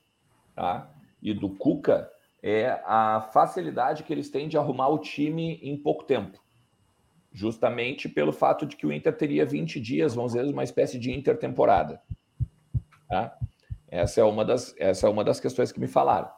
[0.54, 0.90] tá?
[1.22, 2.10] E do Cuca,
[2.42, 6.42] é a facilidade que eles têm de arrumar o time em pouco tempo.
[7.32, 11.12] Justamente pelo fato de que o Inter teria 20 dias, vamos dizer, uma espécie de
[11.12, 12.00] intertemporada.
[13.08, 13.36] Tá?
[13.88, 16.30] Essa, é uma das, essa é uma das questões que me falaram.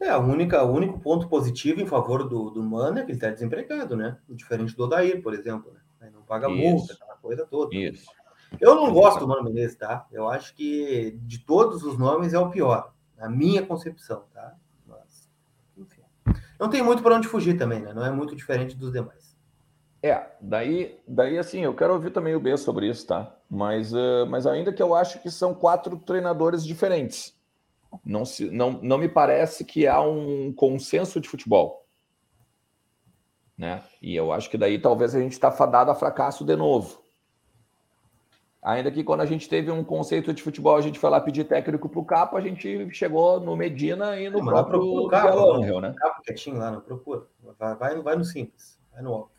[0.00, 3.18] É, a única, o único ponto positivo em favor do, do Mano é que ele
[3.18, 4.16] está desempregado, né?
[4.28, 5.72] Diferente do Odair, por exemplo.
[6.00, 6.10] Né?
[6.12, 6.58] Não paga Isso.
[6.58, 7.74] multa, aquela coisa toda.
[7.74, 8.06] Isso.
[8.60, 10.06] Eu não gosto do Mano Menezes, tá?
[10.10, 14.56] Eu acho que de todos os nomes é o pior, na minha concepção, tá?
[16.60, 17.94] Não tem muito para onde fugir também, né?
[17.94, 19.34] Não é muito diferente dos demais.
[20.02, 23.34] É, daí, daí assim, eu quero ouvir também o B sobre isso, tá?
[23.48, 27.34] Mas, uh, mas ainda que eu acho que são quatro treinadores diferentes.
[28.04, 31.86] Não, se, não, não me parece que há um consenso de futebol.
[33.56, 33.82] Né?
[34.00, 37.02] E eu acho que daí talvez a gente está fadado a fracasso de novo.
[38.62, 41.44] Ainda que quando a gente teve um conceito de futebol, a gente foi lá pedir
[41.44, 45.94] técnico para o Capo, a gente chegou no Medina e no não, próprio Capo, né?
[45.96, 47.26] Capo quietinho lá, não procura.
[47.58, 49.30] Vai, vai, vai no simples, vai no óbvio.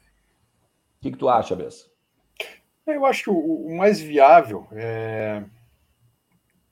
[0.97, 1.91] O que, que tu acha, Bessa?
[2.85, 5.43] Eu acho que o, o, mais viável é...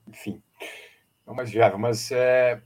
[0.08, 0.42] Enfim,
[1.30, 2.60] é o mais viável, mas é...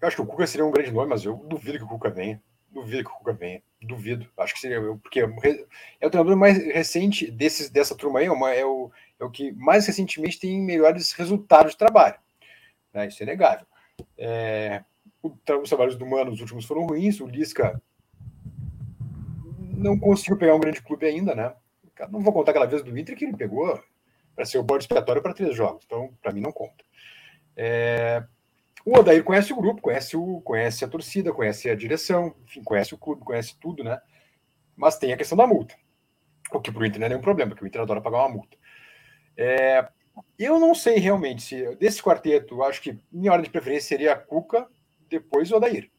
[0.00, 2.10] Eu acho que o Cuca seria um grande nome, mas eu duvido que o Cuca
[2.10, 2.40] venha.
[2.70, 3.62] Duvido que o Cuca venha.
[3.82, 4.28] Duvido.
[4.36, 4.80] Acho que seria.
[5.02, 9.30] Porque é o treinador mais recente desses, dessa turma aí, é, é, o, é o
[9.30, 12.16] que mais recentemente tem melhores resultados de trabalho.
[12.92, 13.08] Né?
[13.08, 13.66] Isso é negável.
[14.18, 14.84] É,
[15.22, 17.20] os trabalhos do Mano, os últimos foram ruins.
[17.20, 17.80] O Lisca
[19.76, 21.54] não conseguiu pegar um grande clube ainda, né?
[22.10, 23.82] Não vou contar aquela vez do Inter que ele pegou
[24.34, 25.82] para ser o bode expiatório para três jogos.
[25.86, 26.84] Então, para mim, não conta.
[27.56, 28.24] É...
[28.84, 32.94] O Odair conhece o grupo, conhece, o, conhece a torcida, conhece a direção, enfim, conhece
[32.94, 34.00] o clube, conhece tudo, né?
[34.76, 35.74] Mas tem a questão da multa.
[36.52, 38.28] O que para o Inter não é nenhum problema, porque o Inter adora pagar uma
[38.28, 38.56] multa.
[39.36, 39.88] É...
[40.38, 44.16] Eu não sei realmente se desse quarteto, acho que minha ordem de preferência seria a
[44.16, 44.66] Cuca,
[45.08, 45.90] depois o Odair.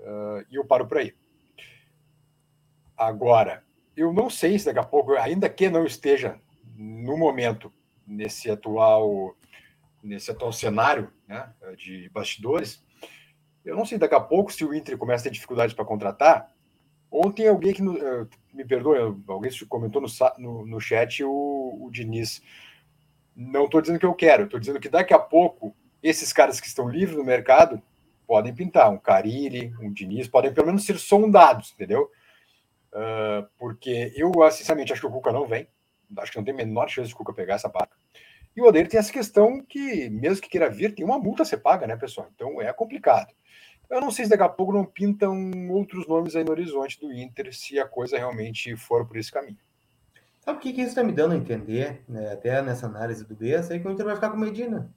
[0.00, 1.14] Uh, e eu paro por aí.
[2.96, 3.64] Agora,
[3.96, 6.40] eu não sei se daqui a pouco, ainda que não esteja
[6.76, 7.72] no momento,
[8.06, 9.36] nesse atual,
[10.02, 12.82] nesse atual cenário né, de bastidores,
[13.64, 16.50] eu não sei daqui a pouco se o Inter começa a ter dificuldades para contratar.
[17.10, 22.42] Ontem alguém que eh, me perdoa, alguém comentou no, no, no chat o, o Diniz.
[23.36, 26.66] Não estou dizendo que eu quero, estou dizendo que daqui a pouco esses caras que
[26.66, 27.80] estão livres no mercado
[28.26, 28.90] podem pintar.
[28.90, 32.10] Um Carilli, um Diniz, podem pelo menos ser sondados, entendeu?
[32.92, 35.68] Uh, porque eu, sinceramente, acho que o Cuca não vem.
[36.18, 37.96] Acho que não tem a menor chance de Cuca pegar essa barca.
[38.56, 41.46] E o Odeiro tem essa questão que, mesmo que queira vir, tem uma multa a
[41.46, 42.28] ser paga, né, pessoal?
[42.34, 43.32] Então é complicado.
[43.88, 47.12] Eu não sei se daqui a pouco não pintam outros nomes aí no horizonte do
[47.12, 49.58] Inter, se a coisa realmente for por esse caminho.
[50.40, 53.34] Sabe o que, que isso está me dando a entender, né, até nessa análise do
[53.34, 54.90] Bessa, é que o Inter vai ficar com Medina.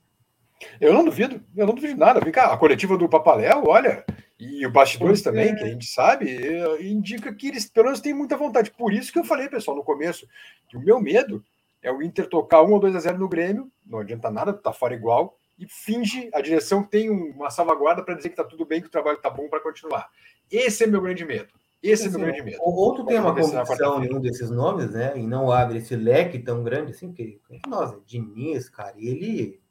[0.80, 2.20] Eu não duvido, eu não duvido nada.
[2.20, 4.06] Vem cá, a coletiva do Papaléu, olha,
[4.40, 5.56] e o bastidores também, é.
[5.56, 8.72] que a gente sabe, eh, indica que eles pelo menos têm muita vontade.
[8.72, 10.28] Por isso que eu falei, pessoal, no começo,
[10.70, 11.44] que o meu medo
[11.86, 14.74] é o Inter tocar 1 ou 2 a 0 no Grêmio, não adianta nada, tá
[14.74, 18.82] fora igual, e finge, a direção tem uma salvaguarda para dizer que tá tudo bem,
[18.82, 20.10] que o trabalho tá bom para continuar.
[20.52, 21.54] Esse é meu grande medo.
[21.82, 22.58] Esse é meu grande medo.
[22.62, 25.14] Ou tu tem uma convicção em um desses nomes, né?
[25.16, 29.62] E não abre esse leque tão grande assim, porque nós, né, Diniz, cara, ele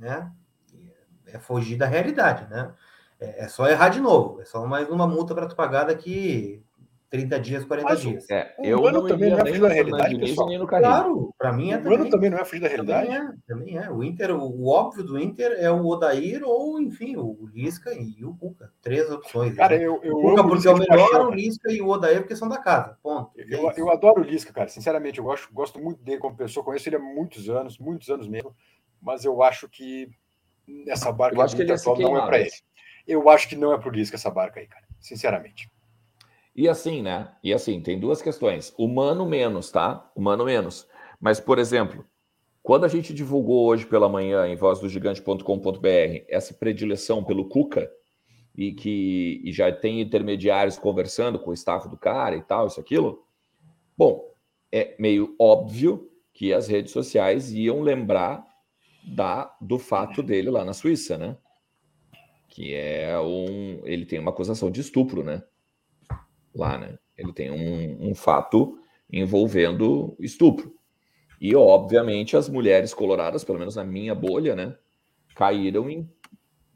[0.00, 0.32] né?
[1.26, 2.74] É fugir da realidade, né?
[3.20, 4.40] É, é só errar de novo.
[4.40, 6.64] É só mais uma multa para tu pagar daqui
[7.10, 8.30] 30 dias, 40 Mas, dias.
[8.30, 10.48] É, eu ano também não é fugir da realidade, pessoal.
[10.48, 11.98] Nem no claro, para mim é o também.
[11.98, 13.08] ano também não é fugir da realidade.
[13.08, 13.90] Também é, também é.
[13.90, 18.32] O Inter, o, óbvio do Inter é o Odair ou, enfim, o Lisca e o
[18.36, 18.72] Cuca.
[18.80, 19.56] Três opções.
[19.56, 19.84] Cara, né?
[19.84, 22.48] eu, eu o Cuca porque é o melhor, o Lisca e o Odair porque são
[22.48, 22.96] da casa.
[23.02, 23.32] Ponto.
[23.36, 24.68] Eu, é eu adoro o Lisca, cara.
[24.68, 26.64] Sinceramente, eu gosto, gosto muito dele como pessoa.
[26.64, 28.54] Conheço ele há muitos anos, muitos anos mesmo.
[29.02, 30.08] Mas eu acho que
[30.86, 32.50] essa barca eu acho que ele não é para ele.
[33.04, 34.84] Eu acho que não é isso que essa barca aí, cara.
[35.00, 35.68] Sinceramente.
[36.54, 37.32] E assim, né?
[37.42, 38.74] E assim, tem duas questões.
[38.78, 40.10] Humano menos, tá?
[40.14, 40.86] Humano menos.
[41.20, 42.04] Mas, por exemplo,
[42.62, 47.90] quando a gente divulgou hoje pela manhã em vozdogigante.com.br essa predileção pelo Cuca,
[48.54, 52.80] e que e já tem intermediários conversando com o staff do cara e tal, isso,
[52.80, 53.24] aquilo,
[53.96, 54.28] bom,
[54.72, 58.44] é meio óbvio que as redes sociais iam lembrar
[59.04, 61.36] da, do fato dele lá na Suíça, né?
[62.48, 63.80] Que é um.
[63.84, 65.42] Ele tem uma acusação de estupro, né?
[66.54, 66.98] Lá, né?
[67.16, 68.78] Ele tem um, um fato
[69.12, 70.74] envolvendo estupro.
[71.40, 74.76] E, obviamente, as mulheres coloradas, pelo menos na minha bolha, né?
[75.34, 76.08] Caíram em,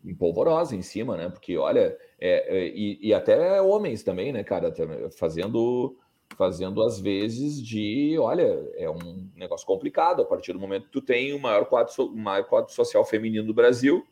[0.05, 1.29] em polvorosa em cima, né?
[1.29, 4.73] Porque, olha, é, é, e, e, até homens também, né, cara?
[5.19, 5.97] Fazendo
[6.37, 10.23] fazendo às vezes de, olha, é um negócio complicado.
[10.23, 13.47] A partir do momento que tu tem o maior quadro, o maior quadro social feminino
[13.47, 14.05] do Brasil,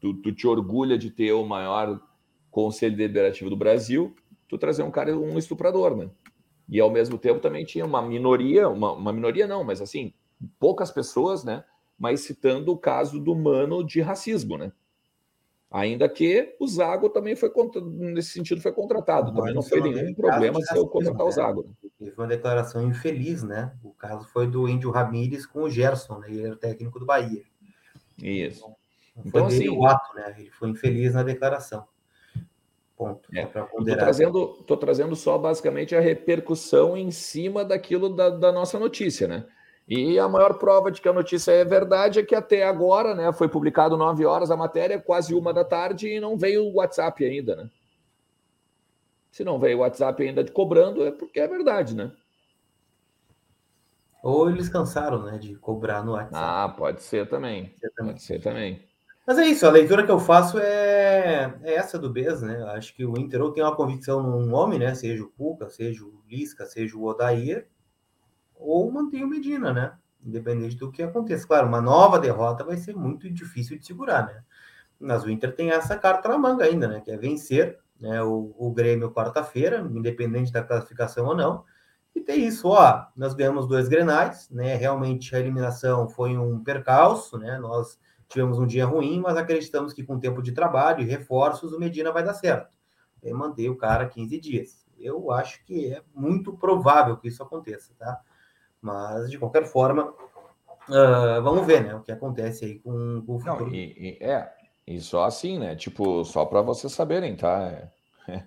[0.00, 2.00] tu, tu te orgulha de ter o maior
[2.50, 4.14] conselho deliberativo do Brasil,
[4.50, 6.10] tu trazer um cara, um estuprador, né?
[6.68, 10.12] E ao mesmo tempo também tinha uma minoria, uma, uma minoria não, mas assim,
[10.58, 11.64] poucas pessoas, né?
[11.96, 14.72] Mas citando o caso do mano de racismo, né?
[15.70, 17.52] Ainda que o Zago também foi,
[18.12, 19.32] nesse sentido, foi contratado.
[19.32, 21.62] também não foi nenhum problema se eu contratar o Zago.
[22.00, 22.10] Né?
[22.12, 23.72] Foi uma declaração infeliz, né?
[23.84, 26.28] O caso foi do Índio Ramírez com o Gerson, né?
[26.28, 27.44] Ele era o técnico do Bahia.
[28.18, 28.64] Isso.
[29.16, 30.34] Então, então assim, o ato, né?
[30.36, 31.86] Ele foi infeliz na declaração.
[33.00, 33.30] Ponto.
[33.34, 33.44] É.
[33.44, 39.26] Estou trazendo, tô trazendo só basicamente a repercussão em cima daquilo da, da nossa notícia,
[39.26, 39.46] né?
[39.88, 43.32] E a maior prova de que a notícia é verdade é que até agora, né,
[43.32, 47.24] foi publicado 9 horas a matéria, quase uma da tarde, e não veio o WhatsApp
[47.24, 47.70] ainda, né?
[49.30, 52.12] Se não veio o WhatsApp ainda de cobrando, é porque é verdade, né?
[54.22, 56.36] Ou eles cansaram, né, de cobrar no WhatsApp.
[56.36, 57.64] Ah, pode ser também.
[57.64, 58.12] Pode ser também.
[58.12, 58.89] Pode ser também.
[59.30, 62.64] Mas é isso, a leitura que eu faço é, é essa do Bez, né?
[62.74, 64.92] Acho que o Inter ou tem uma convicção num nome, né?
[64.92, 67.68] Seja o Cuca, seja o Lisca, seja o Odair,
[68.56, 69.96] ou mantém o Medina, né?
[70.20, 71.46] Independente do que aconteça.
[71.46, 74.42] Claro, uma nova derrota vai ser muito difícil de segurar, né?
[74.98, 77.00] Mas o Inter tem essa carta na manga ainda, né?
[77.00, 81.64] Que é vencer né, o, o Grêmio quarta-feira, independente da classificação ou não.
[82.16, 83.06] E tem isso, ó.
[83.14, 84.74] Nós ganhamos dois grenais, né?
[84.74, 87.60] Realmente a eliminação foi um percalço, né?
[87.60, 87.96] Nós
[88.30, 92.12] tivemos um dia ruim, mas acreditamos que com tempo de trabalho e reforços o Medina
[92.12, 92.74] vai dar certo.
[93.22, 94.86] é manter o cara 15 dias.
[94.98, 98.20] Eu acho que é muito provável que isso aconteça, tá?
[98.80, 100.14] Mas, de qualquer forma,
[100.88, 101.94] uh, vamos ver, né?
[101.94, 103.66] O que acontece aí com, com o futuro.
[103.66, 104.50] Não, e, e, é,
[104.86, 105.74] e só assim, né?
[105.74, 107.90] Tipo, só para vocês saberem, tá?
[108.28, 108.42] É,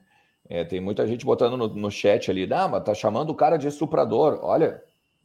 [0.62, 3.58] é, tem muita gente botando no, no chat ali, ah, mas tá chamando o cara
[3.58, 4.40] de estuprador.
[4.42, 4.82] Olha,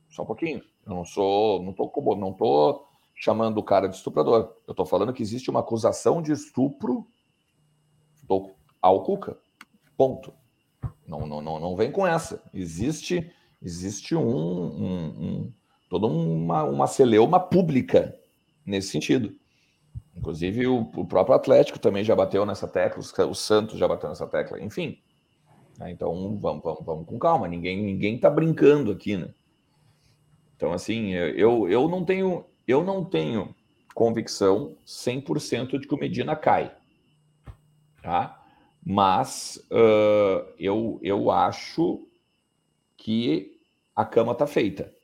[0.09, 0.62] só um pouquinho.
[0.85, 2.88] Eu não sou, não tô, não tô
[3.18, 4.54] chamando o cara de estuprador.
[4.66, 7.07] Eu tô falando que existe uma acusação de estupro
[8.22, 8.50] do,
[8.81, 9.37] ao Cuca.
[9.96, 10.33] Ponto.
[11.07, 12.40] Não, não, não, não vem com essa.
[12.54, 15.52] Existe, existe um, um, um
[15.90, 18.16] toda uma, uma celeuma pública
[18.64, 19.35] nesse sentido.
[20.16, 24.26] Inclusive, o, o, próprio Atlético também já bateu nessa tecla, o Santos já bateu nessa
[24.26, 24.98] tecla, enfim.
[25.78, 29.33] Né, então, vamos, vamos, vamos com calma, ninguém ninguém está brincando aqui, né?
[30.57, 33.54] Então, assim, eu, eu não tenho eu não tenho
[33.94, 36.72] convicção 100% de que o Medina cai,
[38.00, 38.40] tá?
[38.85, 42.07] Mas uh, eu, eu acho
[42.96, 43.59] que
[43.96, 44.94] a cama está feita.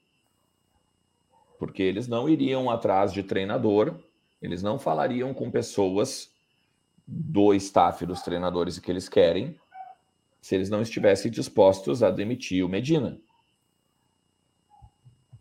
[1.59, 3.99] Porque eles não iriam atrás de treinador
[4.45, 6.31] eles não falariam com pessoas
[7.07, 9.59] do staff dos treinadores que eles querem
[10.39, 13.19] se eles não estivessem dispostos a demitir o Medina.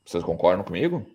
[0.06, 1.06] Vocês concordam comigo?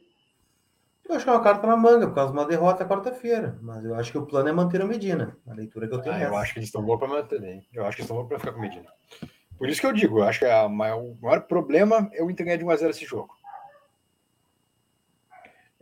[1.09, 3.59] Eu acho que é uma carta na manga, por causa de uma derrota quarta-feira.
[3.62, 5.37] Mas eu acho que o plano é manter o Medina.
[5.47, 6.14] A leitura que eu tenho.
[6.14, 7.42] Ah, é eu acho que eles estão bons para manter.
[7.42, 7.66] Hein?
[7.73, 8.88] Eu acho que eles estão bons para ficar com o Medina.
[9.57, 12.47] Por isso que eu digo, eu acho que maior, o maior problema é o Inter
[12.47, 13.35] ganhar de 1x0 esse jogo.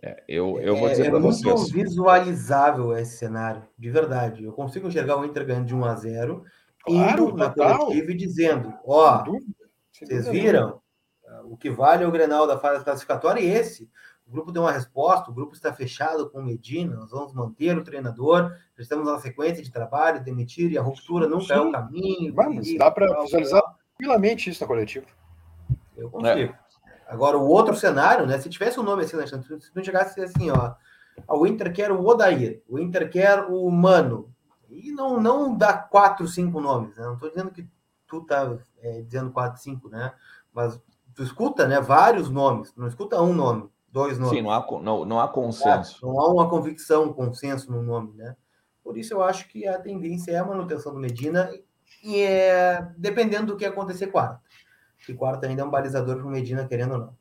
[0.01, 1.45] É, eu, eu vou dizer é, para vocês.
[1.45, 4.45] É muito visualizável esse cenário, de verdade.
[4.45, 6.45] Eu consigo enxergar o Inter ganhando de 1 a 0
[6.85, 9.25] claro, indo na coletiva e dizendo: ó,
[9.93, 10.81] vocês viram?
[11.45, 13.91] O que vale é o Grenal da fase classificatória e esse.
[14.27, 17.79] O grupo deu uma resposta, o grupo está fechado com o Medina, nós vamos manter
[17.79, 21.53] o treinador, estamos na sequência de trabalho, demitir e a ruptura nunca Sim.
[21.53, 22.35] é o caminho.
[22.35, 23.63] Vamos, dá para visualizar
[23.97, 25.07] tranquilamente isso na coletiva.
[25.97, 26.53] Eu consigo.
[26.53, 26.59] É.
[27.09, 28.39] Agora, o outro cenário, né?
[28.39, 30.75] Se tivesse um nome assim, Alexandre, se não chegasse assim, ó.
[31.29, 34.35] O Inter quer o Odair, o Inter quer o Mano.
[34.69, 37.05] E não, não dá quatro, cinco nomes, né?
[37.05, 37.67] Não estou dizendo que
[38.07, 40.13] tu tá é, dizendo quatro, cinco, né?
[40.53, 40.79] Mas
[41.15, 41.81] tu escuta, né?
[41.81, 44.37] Vários nomes, não escuta um nome, dois nomes.
[44.37, 46.05] Sim, não há, não, não há consenso.
[46.05, 48.37] Não há uma convicção, um consenso no nome, né?
[48.85, 51.51] Por isso eu acho que a tendência é a manutenção do Medina
[52.05, 54.41] e é dependendo do que acontecer quarta
[55.07, 57.17] que quarto ainda é um balizador para o Medina, querendo ou não.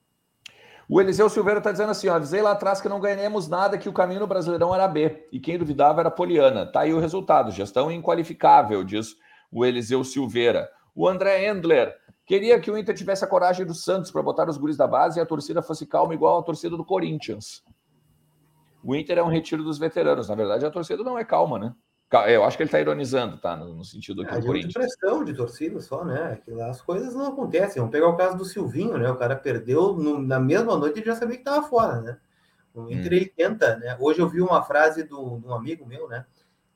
[0.90, 3.88] O Eliseu Silveira está dizendo assim: ó, avisei lá atrás que não ganhamos nada, que
[3.88, 5.28] o caminho no Brasileirão era B.
[5.32, 6.66] E quem duvidava era Poliana.
[6.66, 7.52] Tá aí o resultado.
[7.52, 9.16] Gestão inqualificável, diz
[9.52, 10.70] o Eliseu Silveira.
[10.96, 11.96] O André Endler.
[12.26, 15.20] Queria que o Inter tivesse a coragem do Santos para botar os guris da base
[15.20, 17.64] e a torcida fosse calma, igual a torcida do Corinthians.
[18.84, 20.28] O Inter é um retiro dos veteranos.
[20.28, 21.76] Na verdade, a torcida não é calma, né?
[22.28, 23.56] Eu acho que ele está ironizando, tá?
[23.56, 24.74] No, sentido aqui é, do Corinthians.
[24.74, 26.40] pressão de torcida só, né?
[26.44, 27.82] Que lá as coisas não acontecem.
[27.82, 29.10] Vamos pegar o caso do Silvinho, né?
[29.10, 32.18] O cara perdeu no, na mesma noite e já sabia que estava fora, né?
[32.74, 33.16] O Inter hum.
[33.16, 33.98] ele tenta, né?
[34.00, 36.26] Hoje eu vi uma frase do, de um amigo meu, né?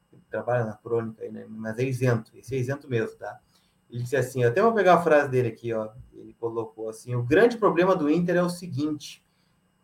[0.10, 1.46] Que trabalha na crônica aí, né?
[1.48, 3.40] Mas é isento, esse é isento mesmo, tá?
[3.90, 5.90] Ele disse assim, até vou pegar a frase dele aqui, ó.
[6.14, 9.26] Ele colocou assim: o grande problema do Inter é o seguinte: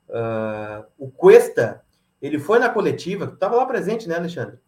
[0.09, 1.83] uh, o Cuesta,
[2.21, 4.59] ele foi na coletiva, estava lá presente, né, Alexandre?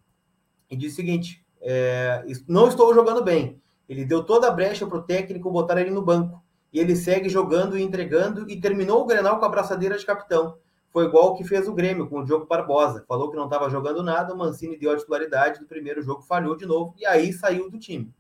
[0.69, 3.61] e disse o seguinte: é, não estou jogando bem.
[3.87, 6.43] Ele deu toda a brecha para o técnico botar ele no banco.
[6.73, 10.57] E ele segue jogando e entregando e terminou o Grenal com a braçadeira de capitão.
[10.89, 13.05] Foi igual o que fez o Grêmio com o Diogo Barbosa.
[13.07, 16.55] Falou que não estava jogando nada, o Mancini deu a titularidade do primeiro jogo, falhou
[16.57, 18.13] de novo e aí saiu do time.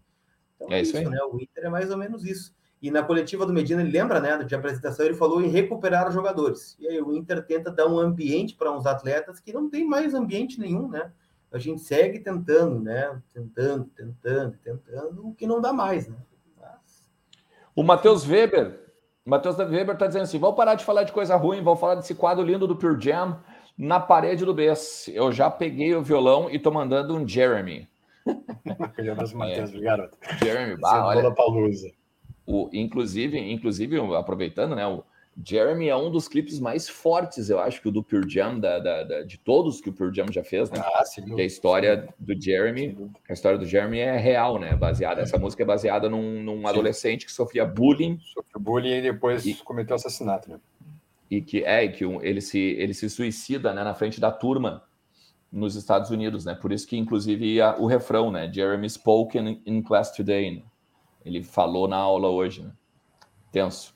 [0.57, 1.17] Então é, é isso, isso né?
[1.23, 2.53] O Inter é mais ou menos isso.
[2.81, 6.13] E na coletiva do Medina, ele lembra, né, de apresentação, ele falou em recuperar os
[6.13, 6.75] jogadores.
[6.79, 10.13] E aí o Inter tenta dar um ambiente para uns atletas que não tem mais
[10.13, 11.11] ambiente nenhum, né?
[11.51, 13.21] a gente segue tentando, né?
[13.33, 16.17] Tentando, tentando, tentando, o que não dá mais, né?
[16.59, 17.09] Mas...
[17.75, 18.79] O Matheus Weber,
[19.25, 22.15] Matheus Weber está dizendo assim: vamos parar de falar de coisa ruim, vamos falar desse
[22.15, 23.39] quadro lindo do Pure Jam
[23.77, 25.09] na parede do BES.
[25.09, 27.87] Eu já peguei o violão e tô mandando um Jeremy.
[29.35, 29.79] Matheus, é.
[29.79, 30.17] garoto.
[30.43, 31.33] Jeremy, bah, olha.
[32.45, 34.87] O, inclusive, inclusive, aproveitando, né?
[34.87, 35.03] O,
[35.43, 38.79] Jeremy é um dos clipes mais fortes, eu acho, que o do Pure Jam, da,
[38.79, 40.81] da, da, de todos que o Pure Jam já fez, né?
[40.83, 42.97] Ah, sim, que a história do Jeremy,
[43.29, 44.75] a história do Jeremy é real, né?
[44.75, 48.17] Baseada, essa música é baseada num, num adolescente que sofria bullying.
[48.33, 50.59] Sofreu bullying e depois e, cometeu assassinato, né?
[51.29, 54.86] E que é, que um, ele, se, ele se suicida né, na frente da turma
[55.51, 56.53] nos Estados Unidos, né?
[56.53, 58.51] Por isso que, inclusive, a, o refrão, né?
[58.51, 60.57] Jeremy spoke in, in class today.
[60.57, 60.63] Né?
[61.25, 62.71] Ele falou na aula hoje, né?
[63.51, 63.95] Tenso.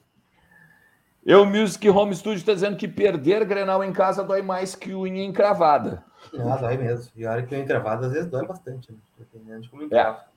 [1.23, 5.23] Eu, Music Home Studio, está dizendo que perder Grenal em casa dói mais que unha
[5.23, 6.03] encravada.
[6.39, 7.11] Ah, dói mesmo.
[7.15, 8.97] E a hora que unha encravada, às vezes dói bastante, né?
[9.19, 10.25] dependendo de como encrava.
[10.27, 10.31] É.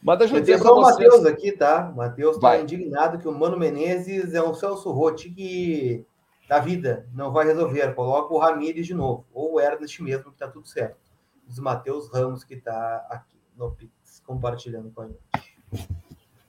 [0.00, 1.92] Mas deixa eu dizer para o Matheus aqui, tá?
[1.96, 6.06] Matheus está indignado que o Mano Menezes é um Celso Rotti que
[6.48, 7.94] da vida não vai resolver.
[7.94, 10.96] Coloca o Ramires de novo, ou o Ernest mesmo, que está tudo certo.
[11.46, 15.58] Diz Matheus Ramos, que está aqui no Pix, compartilhando com a gente.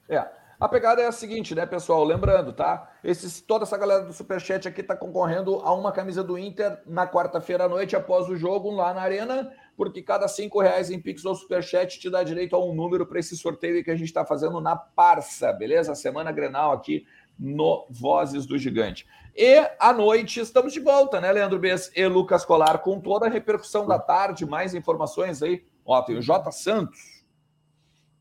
[0.07, 0.39] É.
[0.59, 2.03] A pegada é a seguinte, né, pessoal?
[2.03, 2.91] Lembrando, tá?
[3.01, 7.07] Esses, toda essa galera do Superchat aqui está concorrendo a uma camisa do Inter na
[7.07, 11.23] quarta-feira à noite, após o jogo, lá na Arena, porque cada cinco reais em Pix
[11.23, 14.25] ou Superchat te dá direito a um número para esse sorteio que a gente está
[14.25, 15.95] fazendo na Parça, beleza?
[15.95, 17.05] Semana Grenal aqui
[17.39, 19.07] no Vozes do Gigante.
[19.35, 23.29] E à noite estamos de volta, né, Leandro Bess e Lucas Colar, com toda a
[23.29, 25.63] repercussão da tarde, mais informações aí.
[25.85, 26.51] Ó, tem o J.
[26.51, 27.23] Santos,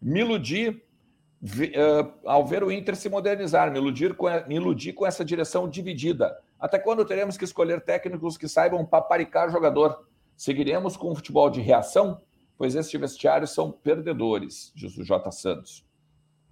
[0.00, 0.68] Miludi
[1.42, 5.68] uh, ao ver o Inter se modernizar, me iludir, com, me iludir com essa direção
[5.68, 6.38] dividida.
[6.58, 10.06] Até quando teremos que escolher técnicos que saibam paparicar jogador?
[10.36, 12.20] Seguiremos com o futebol de reação?
[12.56, 15.30] Pois estes vestiários são perdedores, diz o J.
[15.30, 15.84] Santos.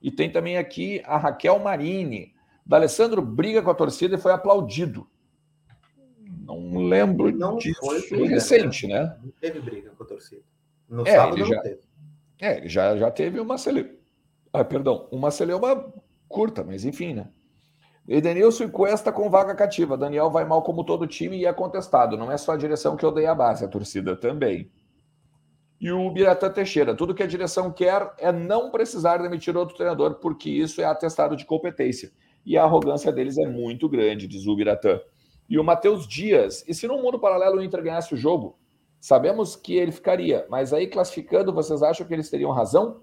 [0.01, 2.35] E tem também aqui a Raquel Marini.
[2.67, 5.07] D'Alessandro briga com a torcida e foi aplaudido.
[6.45, 7.81] Não lembro não disso.
[7.81, 9.03] Foi briga, recente, né?
[9.03, 9.17] né?
[9.23, 10.43] Não teve briga com a torcida.
[10.89, 11.81] No é, sábado já, não teve.
[12.41, 13.99] É, ele já, já teve uma cele...
[14.53, 15.93] Ah, perdão, uma celeuma
[16.29, 17.29] curta, mas enfim, né?
[18.09, 19.97] Edenilson e Cuesta com vaga cativa.
[19.97, 22.17] Daniel vai mal como todo time e é contestado.
[22.17, 24.71] Não é só a direção que odeia a base, a torcida também.
[25.81, 26.95] E o Biratã Teixeira.
[26.95, 31.37] Tudo que a direção quer é não precisar demitir outro treinador, porque isso é atestado
[31.37, 32.11] de competência.
[32.47, 35.01] E a arrogância deles é muito grande, diz o Biratã.
[35.49, 36.65] E o Matheus Dias.
[36.67, 38.59] E se no mundo paralelo o Inter ganhasse o jogo?
[38.99, 43.03] Sabemos que ele ficaria, mas aí classificando, vocês acham que eles teriam razão?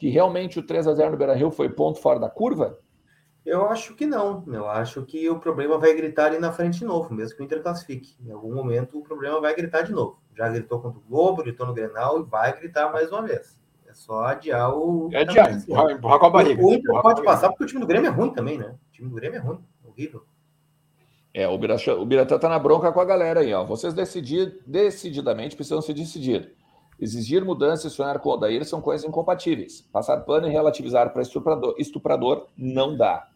[0.00, 2.78] que realmente o 3 a 0 no Beira-Rio foi ponto fora da curva?
[3.44, 4.42] Eu acho que não.
[4.46, 7.44] Eu acho que o problema vai gritar ali na frente de novo, mesmo que o
[7.44, 8.16] Inter classifique.
[8.24, 10.18] Em algum momento o problema vai gritar de novo.
[10.34, 13.60] Já gritou contra o Globo, gritou no Grenal e vai gritar mais uma vez.
[13.90, 15.10] É só adiar o.
[15.12, 16.64] É adiar, empurrar, empurrar com a barriga.
[16.64, 18.76] O Inter pode passar porque o time do Grêmio é ruim também, né?
[18.88, 20.22] O time do Grêmio é ruim, horrível.
[21.34, 21.58] É, o
[22.06, 23.64] Biratã tá na bronca com a galera aí, ó.
[23.64, 26.54] Vocês decidir, decididamente precisam se decidir.
[27.00, 29.80] Exigir mudança e sonhar com o Odair são coisas incompatíveis.
[29.92, 33.26] Passar pano e relativizar para estuprador, estuprador não dá.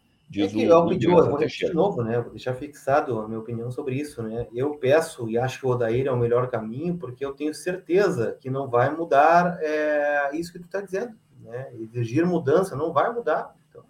[0.43, 2.21] É que o, eu, pedi, eu vou de novo, né?
[2.21, 4.47] Vou deixar fixado a minha opinião sobre isso, né?
[4.53, 8.37] Eu peço e acho que o Odair é o melhor caminho, porque eu tenho certeza
[8.41, 11.71] que não vai mudar é, isso que tu está dizendo, né?
[11.75, 13.55] Exigir mudança não vai mudar.
[13.69, 13.85] Então,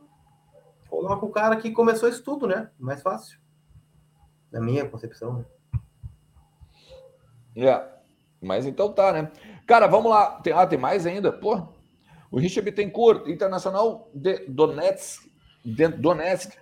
[0.89, 2.71] coloca o cara que começou isso tudo, né?
[2.79, 3.39] Mais fácil.
[4.51, 5.45] Na minha concepção, né?
[7.57, 7.89] Yeah.
[8.41, 9.31] Mas então tá, né?
[9.67, 10.41] Cara, vamos lá.
[10.41, 11.33] Tem, ah, tem mais ainda?
[11.33, 11.67] Pô,
[12.31, 15.33] o Richard Bittencourt, Internacional de Donetsk,
[15.65, 16.57] de Donetsk.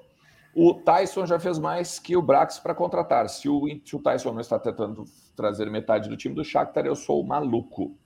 [0.55, 3.29] O Tyson já fez mais que o Brax para contratar.
[3.29, 6.95] Se o, se o Tyson não está tentando trazer metade do time do Shakhtar, eu
[6.95, 7.97] sou maluco.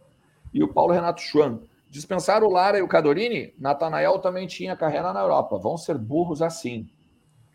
[0.55, 1.59] E o Paulo Renato Schwan.
[1.90, 3.55] Dispensar o Lara e o Cadorini?
[3.59, 5.59] Natanael também tinha carreira na Europa.
[5.59, 6.88] Vão ser burros assim.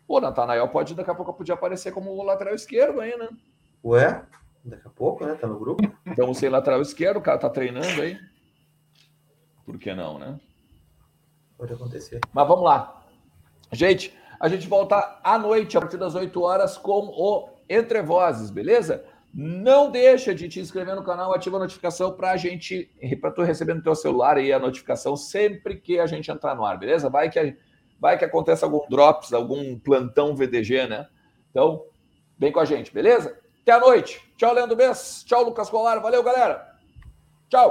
[0.06, 3.28] O Natanael pode, daqui a pouco, podia aparecer como o lateral esquerdo aí, né?
[3.84, 4.22] Ué?
[4.64, 5.34] Daqui a pouco, né?
[5.34, 5.82] Tá no grupo.
[6.06, 8.18] Então, sei lateral esquerdo, o cara tá treinando aí.
[9.64, 10.38] Por que não, né?
[11.56, 12.20] Pode acontecer.
[12.32, 13.01] Mas vamos lá.
[13.72, 18.50] Gente, a gente volta à noite, a partir das 8 horas, com o Entre Vozes,
[18.50, 19.04] beleza?
[19.32, 23.42] Não deixa de te inscrever no canal, ativa a notificação para a gente, para tu
[23.42, 27.08] receber no teu celular aí a notificação sempre que a gente entrar no ar, beleza?
[27.08, 27.56] Vai que,
[27.98, 31.08] vai que aconteça algum drops, algum plantão VDG, né?
[31.50, 31.82] Então,
[32.38, 33.38] vem com a gente, beleza?
[33.62, 34.20] Até a noite.
[34.36, 35.24] Tchau, Leandro Bess.
[35.24, 35.98] Tchau, Lucas Colar.
[36.00, 36.76] Valeu, galera.
[37.48, 37.70] Tchau.